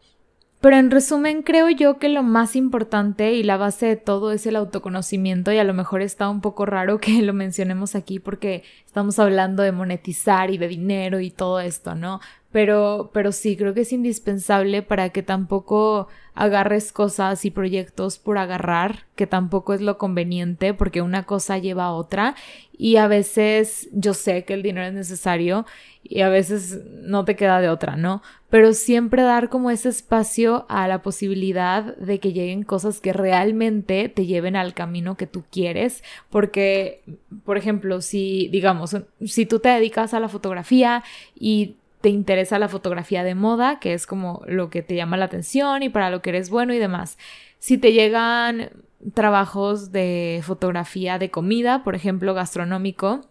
Pero 0.59 0.75
en 0.75 0.89
resumen, 0.89 1.43
creo 1.43 1.69
yo 1.69 1.99
que 1.99 2.09
lo 2.09 2.23
más 2.23 2.55
importante 2.55 3.33
y 3.33 3.43
la 3.43 3.57
base 3.57 3.85
de 3.85 3.95
todo 3.95 4.31
es 4.31 4.47
el 4.47 4.55
autoconocimiento 4.55 5.51
y 5.51 5.59
a 5.59 5.63
lo 5.63 5.75
mejor 5.75 6.01
está 6.01 6.29
un 6.29 6.41
poco 6.41 6.65
raro 6.65 6.99
que 6.99 7.21
lo 7.21 7.33
mencionemos 7.33 7.93
aquí 7.93 8.19
porque 8.19 8.63
estamos 8.85 9.19
hablando 9.19 9.61
de 9.61 9.71
monetizar 9.71 10.49
y 10.49 10.57
de 10.57 10.67
dinero 10.67 11.19
y 11.19 11.29
todo 11.29 11.59
esto, 11.59 11.93
¿no? 11.93 12.21
Pero, 12.51 13.11
pero 13.13 13.31
sí, 13.33 13.55
creo 13.55 13.75
que 13.75 13.81
es 13.81 13.93
indispensable 13.93 14.81
para 14.81 15.09
que 15.09 15.21
tampoco 15.21 16.07
agarres 16.33 16.91
cosas 16.91 17.45
y 17.45 17.51
proyectos 17.51 18.17
por 18.17 18.39
agarrar, 18.39 19.05
que 19.15 19.27
tampoco 19.27 19.75
es 19.75 19.81
lo 19.81 19.97
conveniente 19.99 20.73
porque 20.73 21.03
una 21.03 21.23
cosa 21.23 21.59
lleva 21.59 21.85
a 21.85 21.91
otra 21.91 22.35
y 22.75 22.95
a 22.95 23.07
veces 23.07 23.89
yo 23.91 24.13
sé 24.15 24.45
que 24.45 24.53
el 24.55 24.63
dinero 24.63 24.87
es 24.87 24.93
necesario 24.93 25.65
y 26.03 26.21
a 26.21 26.29
veces 26.29 26.79
no 27.03 27.25
te 27.25 27.35
queda 27.35 27.59
de 27.59 27.69
otra, 27.69 27.95
¿no? 27.95 28.23
Pero 28.49 28.73
siempre 28.73 29.23
dar 29.23 29.49
como 29.49 29.71
ese 29.71 29.89
espacio 29.89 30.65
a 30.69 30.87
la 30.87 31.01
posibilidad 31.01 31.97
de 31.97 32.19
que 32.19 32.31
lleguen 32.31 32.63
cosas 32.63 33.01
que 33.01 33.11
realmente 33.11 34.07
te 34.07 34.25
lleven 34.25 34.55
al 34.55 34.73
camino 34.73 35.17
que 35.17 35.27
tú 35.27 35.43
quieres, 35.51 36.03
porque, 36.29 37.01
por 37.43 37.57
ejemplo, 37.57 38.01
si, 38.01 38.47
digamos, 38.47 38.95
si 39.25 39.45
tú 39.45 39.59
te 39.59 39.69
dedicas 39.69 40.13
a 40.13 40.21
la 40.21 40.29
fotografía 40.29 41.03
y 41.35 41.75
te 42.01 42.09
interesa 42.09 42.59
la 42.59 42.69
fotografía 42.69 43.23
de 43.23 43.35
moda, 43.35 43.79
que 43.79 43.93
es 43.93 44.05
como 44.05 44.41
lo 44.47 44.69
que 44.69 44.81
te 44.81 44.95
llama 44.95 45.17
la 45.17 45.25
atención 45.25 45.83
y 45.83 45.89
para 45.89 46.09
lo 46.09 46.21
que 46.21 46.29
eres 46.29 46.49
bueno 46.49 46.73
y 46.73 46.79
demás. 46.79 47.17
Si 47.59 47.77
te 47.77 47.91
llegan 47.91 48.69
trabajos 49.13 49.91
de 49.91 50.41
fotografía 50.43 51.19
de 51.19 51.31
comida, 51.31 51.83
por 51.83 51.95
ejemplo, 51.95 52.33
gastronómico, 52.33 53.25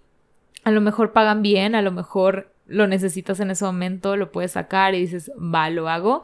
a 0.64 0.70
lo 0.72 0.80
mejor 0.80 1.12
pagan 1.12 1.42
bien, 1.42 1.74
a 1.74 1.82
lo 1.82 1.92
mejor 1.92 2.52
lo 2.66 2.86
necesitas 2.86 3.40
en 3.40 3.50
ese 3.50 3.64
momento, 3.64 4.16
lo 4.16 4.32
puedes 4.32 4.52
sacar 4.52 4.94
y 4.94 5.00
dices, 5.00 5.30
va, 5.36 5.70
lo 5.70 5.88
hago. 5.88 6.22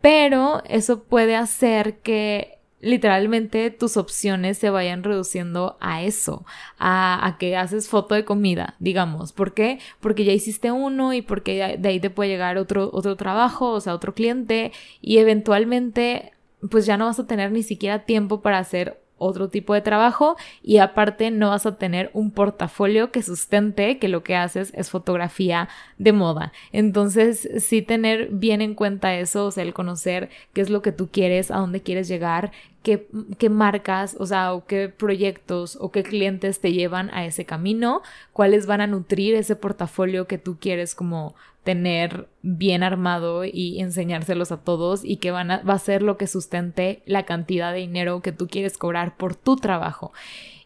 Pero 0.00 0.62
eso 0.66 1.02
puede 1.02 1.36
hacer 1.36 1.98
que 1.98 2.60
literalmente 2.80 3.70
tus 3.70 3.96
opciones 3.96 4.58
se 4.58 4.70
vayan 4.70 5.04
reduciendo 5.04 5.76
a 5.80 6.02
eso, 6.02 6.46
a, 6.78 7.36
que 7.38 7.56
haces 7.56 7.88
foto 7.88 8.14
de 8.14 8.24
comida, 8.24 8.74
digamos. 8.78 9.32
¿Por 9.32 9.52
qué? 9.52 9.78
Porque 10.00 10.24
ya 10.24 10.32
hiciste 10.32 10.70
uno 10.70 11.12
y 11.12 11.22
porque 11.22 11.76
de 11.78 11.88
ahí 11.88 12.00
te 12.00 12.10
puede 12.10 12.30
llegar 12.30 12.56
otro, 12.56 12.90
otro 12.92 13.16
trabajo, 13.16 13.70
o 13.72 13.80
sea, 13.80 13.94
otro 13.94 14.14
cliente 14.14 14.72
y 15.02 15.18
eventualmente 15.18 16.32
pues 16.70 16.84
ya 16.86 16.96
no 16.96 17.06
vas 17.06 17.18
a 17.18 17.26
tener 17.26 17.52
ni 17.52 17.62
siquiera 17.62 18.04
tiempo 18.04 18.40
para 18.42 18.58
hacer 18.58 19.00
otro 19.20 19.48
tipo 19.48 19.74
de 19.74 19.82
trabajo 19.82 20.36
y 20.62 20.78
aparte 20.78 21.30
no 21.30 21.50
vas 21.50 21.66
a 21.66 21.76
tener 21.76 22.10
un 22.14 22.30
portafolio 22.32 23.12
que 23.12 23.22
sustente 23.22 23.98
que 23.98 24.08
lo 24.08 24.24
que 24.24 24.34
haces 24.34 24.72
es 24.74 24.90
fotografía 24.90 25.68
de 25.98 26.12
moda. 26.12 26.52
Entonces, 26.72 27.48
sí 27.58 27.82
tener 27.82 28.28
bien 28.32 28.62
en 28.62 28.74
cuenta 28.74 29.14
eso, 29.14 29.46
o 29.46 29.50
sea, 29.50 29.62
el 29.62 29.74
conocer 29.74 30.30
qué 30.52 30.62
es 30.62 30.70
lo 30.70 30.82
que 30.82 30.92
tú 30.92 31.08
quieres, 31.12 31.50
a 31.50 31.58
dónde 31.58 31.82
quieres 31.82 32.08
llegar, 32.08 32.50
qué, 32.82 33.48
marcas, 33.50 34.16
o 34.18 34.26
sea, 34.26 34.54
o 34.54 34.64
qué 34.66 34.88
proyectos 34.88 35.76
o 35.80 35.90
qué 35.90 36.02
clientes 36.02 36.60
te 36.60 36.72
llevan 36.72 37.10
a 37.12 37.26
ese 37.26 37.44
camino, 37.44 38.02
cuáles 38.32 38.66
van 38.66 38.80
a 38.80 38.86
nutrir 38.86 39.34
ese 39.34 39.56
portafolio 39.56 40.26
que 40.26 40.38
tú 40.38 40.58
quieres 40.58 40.94
como 40.94 41.34
tener 41.62 42.28
bien 42.40 42.82
armado 42.82 43.44
y 43.44 43.80
enseñárselos 43.80 44.50
a 44.50 44.62
todos 44.62 45.04
y 45.04 45.18
que 45.18 45.30
van 45.30 45.50
a, 45.50 45.62
va 45.62 45.74
a 45.74 45.78
ser 45.78 46.02
lo 46.02 46.16
que 46.16 46.26
sustente 46.26 47.02
la 47.04 47.24
cantidad 47.24 47.72
de 47.72 47.80
dinero 47.80 48.22
que 48.22 48.32
tú 48.32 48.48
quieres 48.48 48.78
cobrar 48.78 49.16
por 49.16 49.34
tu 49.34 49.56
trabajo. 49.56 50.12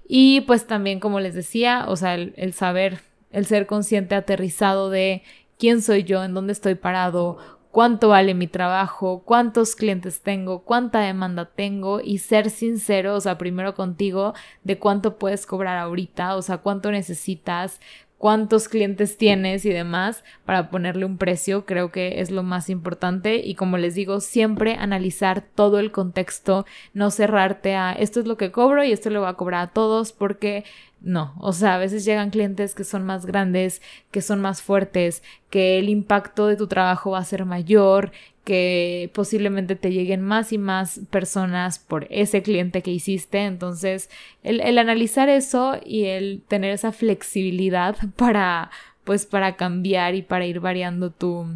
Y 0.07 0.42
pues 0.42 0.66
también, 0.66 1.00
como 1.00 1.18
les 1.18 1.35
decía, 1.35 1.87
o 1.88 1.96
sea, 1.96 2.14
el, 2.14 2.33
el 2.37 2.53
saber, 2.53 3.00
el 3.33 3.46
ser 3.46 3.66
consciente, 3.66 4.14
aterrizado 4.14 4.88
de 4.88 5.22
quién 5.59 5.83
soy 5.83 6.05
yo, 6.05 6.22
en 6.22 6.35
dónde 6.35 6.53
estoy 6.53 6.77
parado, 6.77 7.38
cuánto 7.74 8.10
vale 8.10 8.34
mi 8.34 8.46
trabajo, 8.46 9.24
cuántos 9.24 9.74
clientes 9.74 10.22
tengo, 10.22 10.62
cuánta 10.62 11.00
demanda 11.00 11.46
tengo 11.56 12.00
y 12.00 12.18
ser 12.18 12.50
sincero, 12.50 13.16
o 13.16 13.20
sea, 13.20 13.37
primero 13.37 13.74
contigo 13.74 14.32
de 14.62 14.78
cuánto 14.78 15.18
puedes 15.18 15.44
cobrar 15.44 15.78
ahorita, 15.78 16.37
o 16.37 16.42
sea, 16.42 16.58
cuánto 16.58 16.92
necesitas, 16.92 17.80
cuántos 18.24 18.70
clientes 18.70 19.18
tienes 19.18 19.66
y 19.66 19.68
demás 19.68 20.24
para 20.46 20.70
ponerle 20.70 21.04
un 21.04 21.18
precio, 21.18 21.66
creo 21.66 21.92
que 21.92 22.22
es 22.22 22.30
lo 22.30 22.42
más 22.42 22.70
importante. 22.70 23.37
Y 23.37 23.54
como 23.54 23.76
les 23.76 23.94
digo, 23.94 24.20
siempre 24.20 24.76
analizar 24.76 25.42
todo 25.42 25.78
el 25.78 25.92
contexto, 25.92 26.64
no 26.94 27.10
cerrarte 27.10 27.74
a 27.74 27.92
esto 27.92 28.20
es 28.20 28.26
lo 28.26 28.38
que 28.38 28.50
cobro 28.50 28.82
y 28.82 28.92
esto 28.92 29.10
lo 29.10 29.20
voy 29.20 29.28
a 29.28 29.34
cobrar 29.34 29.60
a 29.60 29.72
todos 29.74 30.12
porque 30.12 30.64
no, 31.02 31.34
o 31.38 31.52
sea, 31.52 31.74
a 31.74 31.78
veces 31.78 32.06
llegan 32.06 32.30
clientes 32.30 32.74
que 32.74 32.84
son 32.84 33.04
más 33.04 33.26
grandes, 33.26 33.82
que 34.10 34.22
son 34.22 34.40
más 34.40 34.62
fuertes, 34.62 35.22
que 35.50 35.78
el 35.78 35.90
impacto 35.90 36.46
de 36.46 36.56
tu 36.56 36.66
trabajo 36.66 37.10
va 37.10 37.18
a 37.18 37.24
ser 37.24 37.44
mayor, 37.44 38.10
que 38.44 39.11
posiblemente 39.14 39.74
te 39.76 39.90
lleguen 39.90 40.20
más 40.20 40.52
y 40.52 40.59
más 40.59 41.00
personas 41.11 41.78
por 41.78 42.07
ese 42.11 42.42
cliente 42.42 42.83
que 42.83 42.90
hiciste. 42.90 43.44
Entonces, 43.44 44.11
el, 44.42 44.61
el 44.61 44.78
analizar 44.78 45.28
eso 45.28 45.78
y 45.85 46.04
el 46.04 46.42
tener 46.46 46.72
esa 46.72 46.92
flexibilidad 46.92 47.96
para, 48.16 48.70
pues, 49.04 49.26
para 49.26 49.57
cambiar 49.57 50.14
y 50.14 50.22
para 50.22 50.46
ir 50.46 50.61
variando 50.61 51.11
tu, 51.11 51.46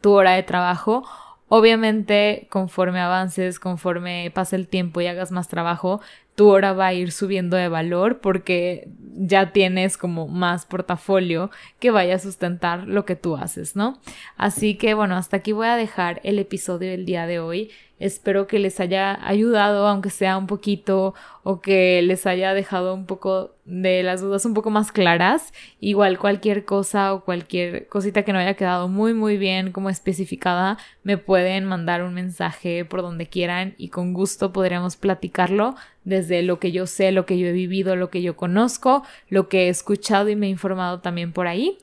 tu 0.00 0.12
hora 0.12 0.32
de 0.32 0.42
trabajo 0.42 1.04
Obviamente, 1.48 2.48
conforme 2.50 3.00
avances, 3.00 3.60
conforme 3.60 4.32
pase 4.34 4.56
el 4.56 4.66
tiempo 4.66 5.00
y 5.00 5.06
hagas 5.06 5.30
más 5.30 5.46
trabajo, 5.46 6.00
tu 6.36 6.50
hora 6.50 6.74
va 6.74 6.88
a 6.88 6.94
ir 6.94 7.10
subiendo 7.10 7.56
de 7.56 7.68
valor 7.68 8.20
porque 8.20 8.88
ya 9.16 9.52
tienes 9.52 9.96
como 9.96 10.28
más 10.28 10.66
portafolio 10.66 11.50
que 11.80 11.90
vaya 11.90 12.16
a 12.16 12.18
sustentar 12.18 12.86
lo 12.86 13.06
que 13.06 13.16
tú 13.16 13.36
haces, 13.36 13.74
¿no? 13.74 13.98
Así 14.36 14.76
que 14.76 14.92
bueno, 14.92 15.16
hasta 15.16 15.38
aquí 15.38 15.52
voy 15.52 15.66
a 15.66 15.76
dejar 15.76 16.20
el 16.22 16.38
episodio 16.38 16.90
del 16.90 17.06
día 17.06 17.26
de 17.26 17.40
hoy. 17.40 17.70
Espero 17.98 18.46
que 18.46 18.58
les 18.58 18.78
haya 18.78 19.18
ayudado, 19.26 19.86
aunque 19.86 20.10
sea 20.10 20.36
un 20.36 20.46
poquito, 20.46 21.14
o 21.42 21.60
que 21.60 22.02
les 22.02 22.26
haya 22.26 22.52
dejado 22.52 22.92
un 22.92 23.06
poco 23.06 23.54
de 23.64 24.02
las 24.02 24.20
dudas 24.20 24.44
un 24.44 24.52
poco 24.52 24.70
más 24.70 24.92
claras. 24.92 25.54
Igual 25.80 26.18
cualquier 26.18 26.64
cosa 26.64 27.14
o 27.14 27.24
cualquier 27.24 27.88
cosita 27.88 28.22
que 28.22 28.32
no 28.32 28.38
haya 28.38 28.54
quedado 28.54 28.88
muy 28.88 29.14
muy 29.14 29.38
bien 29.38 29.72
como 29.72 29.88
especificada, 29.90 30.76
me 31.04 31.16
pueden 31.16 31.64
mandar 31.64 32.02
un 32.02 32.14
mensaje 32.14 32.84
por 32.84 33.02
donde 33.02 33.28
quieran 33.28 33.74
y 33.78 33.88
con 33.88 34.12
gusto 34.12 34.52
podríamos 34.52 34.96
platicarlo 34.96 35.74
desde 36.04 36.42
lo 36.42 36.58
que 36.58 36.72
yo 36.72 36.86
sé, 36.86 37.12
lo 37.12 37.26
que 37.26 37.38
yo 37.38 37.46
he 37.46 37.52
vivido, 37.52 37.96
lo 37.96 38.10
que 38.10 38.22
yo 38.22 38.36
conozco, 38.36 39.02
lo 39.28 39.48
que 39.48 39.66
he 39.66 39.68
escuchado 39.68 40.28
y 40.28 40.36
me 40.36 40.46
he 40.46 40.50
informado 40.50 41.00
también 41.00 41.32
por 41.32 41.46
ahí. 41.46 41.78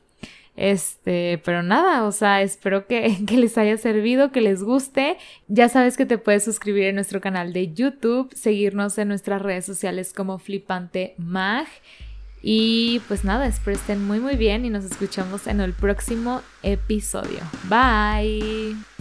Este, 0.56 1.42
pero 1.44 1.64
nada, 1.64 2.06
o 2.06 2.12
sea, 2.12 2.42
espero 2.42 2.86
que, 2.86 3.18
que, 3.28 3.38
les 3.38 3.58
haya 3.58 3.78
servido, 3.78 4.32
que 4.32 4.42
les 4.42 4.64
guste. 4.64 5.18
Ya 5.48 5.70
sabes 5.70 5.98
que 5.98 6.06
te 6.06 6.18
puedes 6.18 6.44
suscribir 6.44 6.86
en 6.86 6.96
nuestro 6.96 7.22
canal 7.22 7.54
de 7.54 7.74
YouTube, 7.74 8.34
seguirnos 8.36 8.98
en 8.98 9.08
nuestras 9.08 9.42
redes 9.42 9.66
sociales 9.66 10.14
como 10.14 10.40
Flipante 10.40 11.16
Mag. 11.18 11.68
Y 12.46 13.02
pues 13.08 13.24
nada, 13.24 13.48
espero 13.48 13.78
estén 13.78 14.06
muy 14.06 14.20
muy 14.20 14.36
bien 14.36 14.66
y 14.66 14.70
nos 14.70 14.84
escuchamos 14.84 15.48
en 15.48 15.62
el 15.62 15.72
próximo 15.72 16.42
episodio. 16.62 17.40
Bye. 17.70 18.93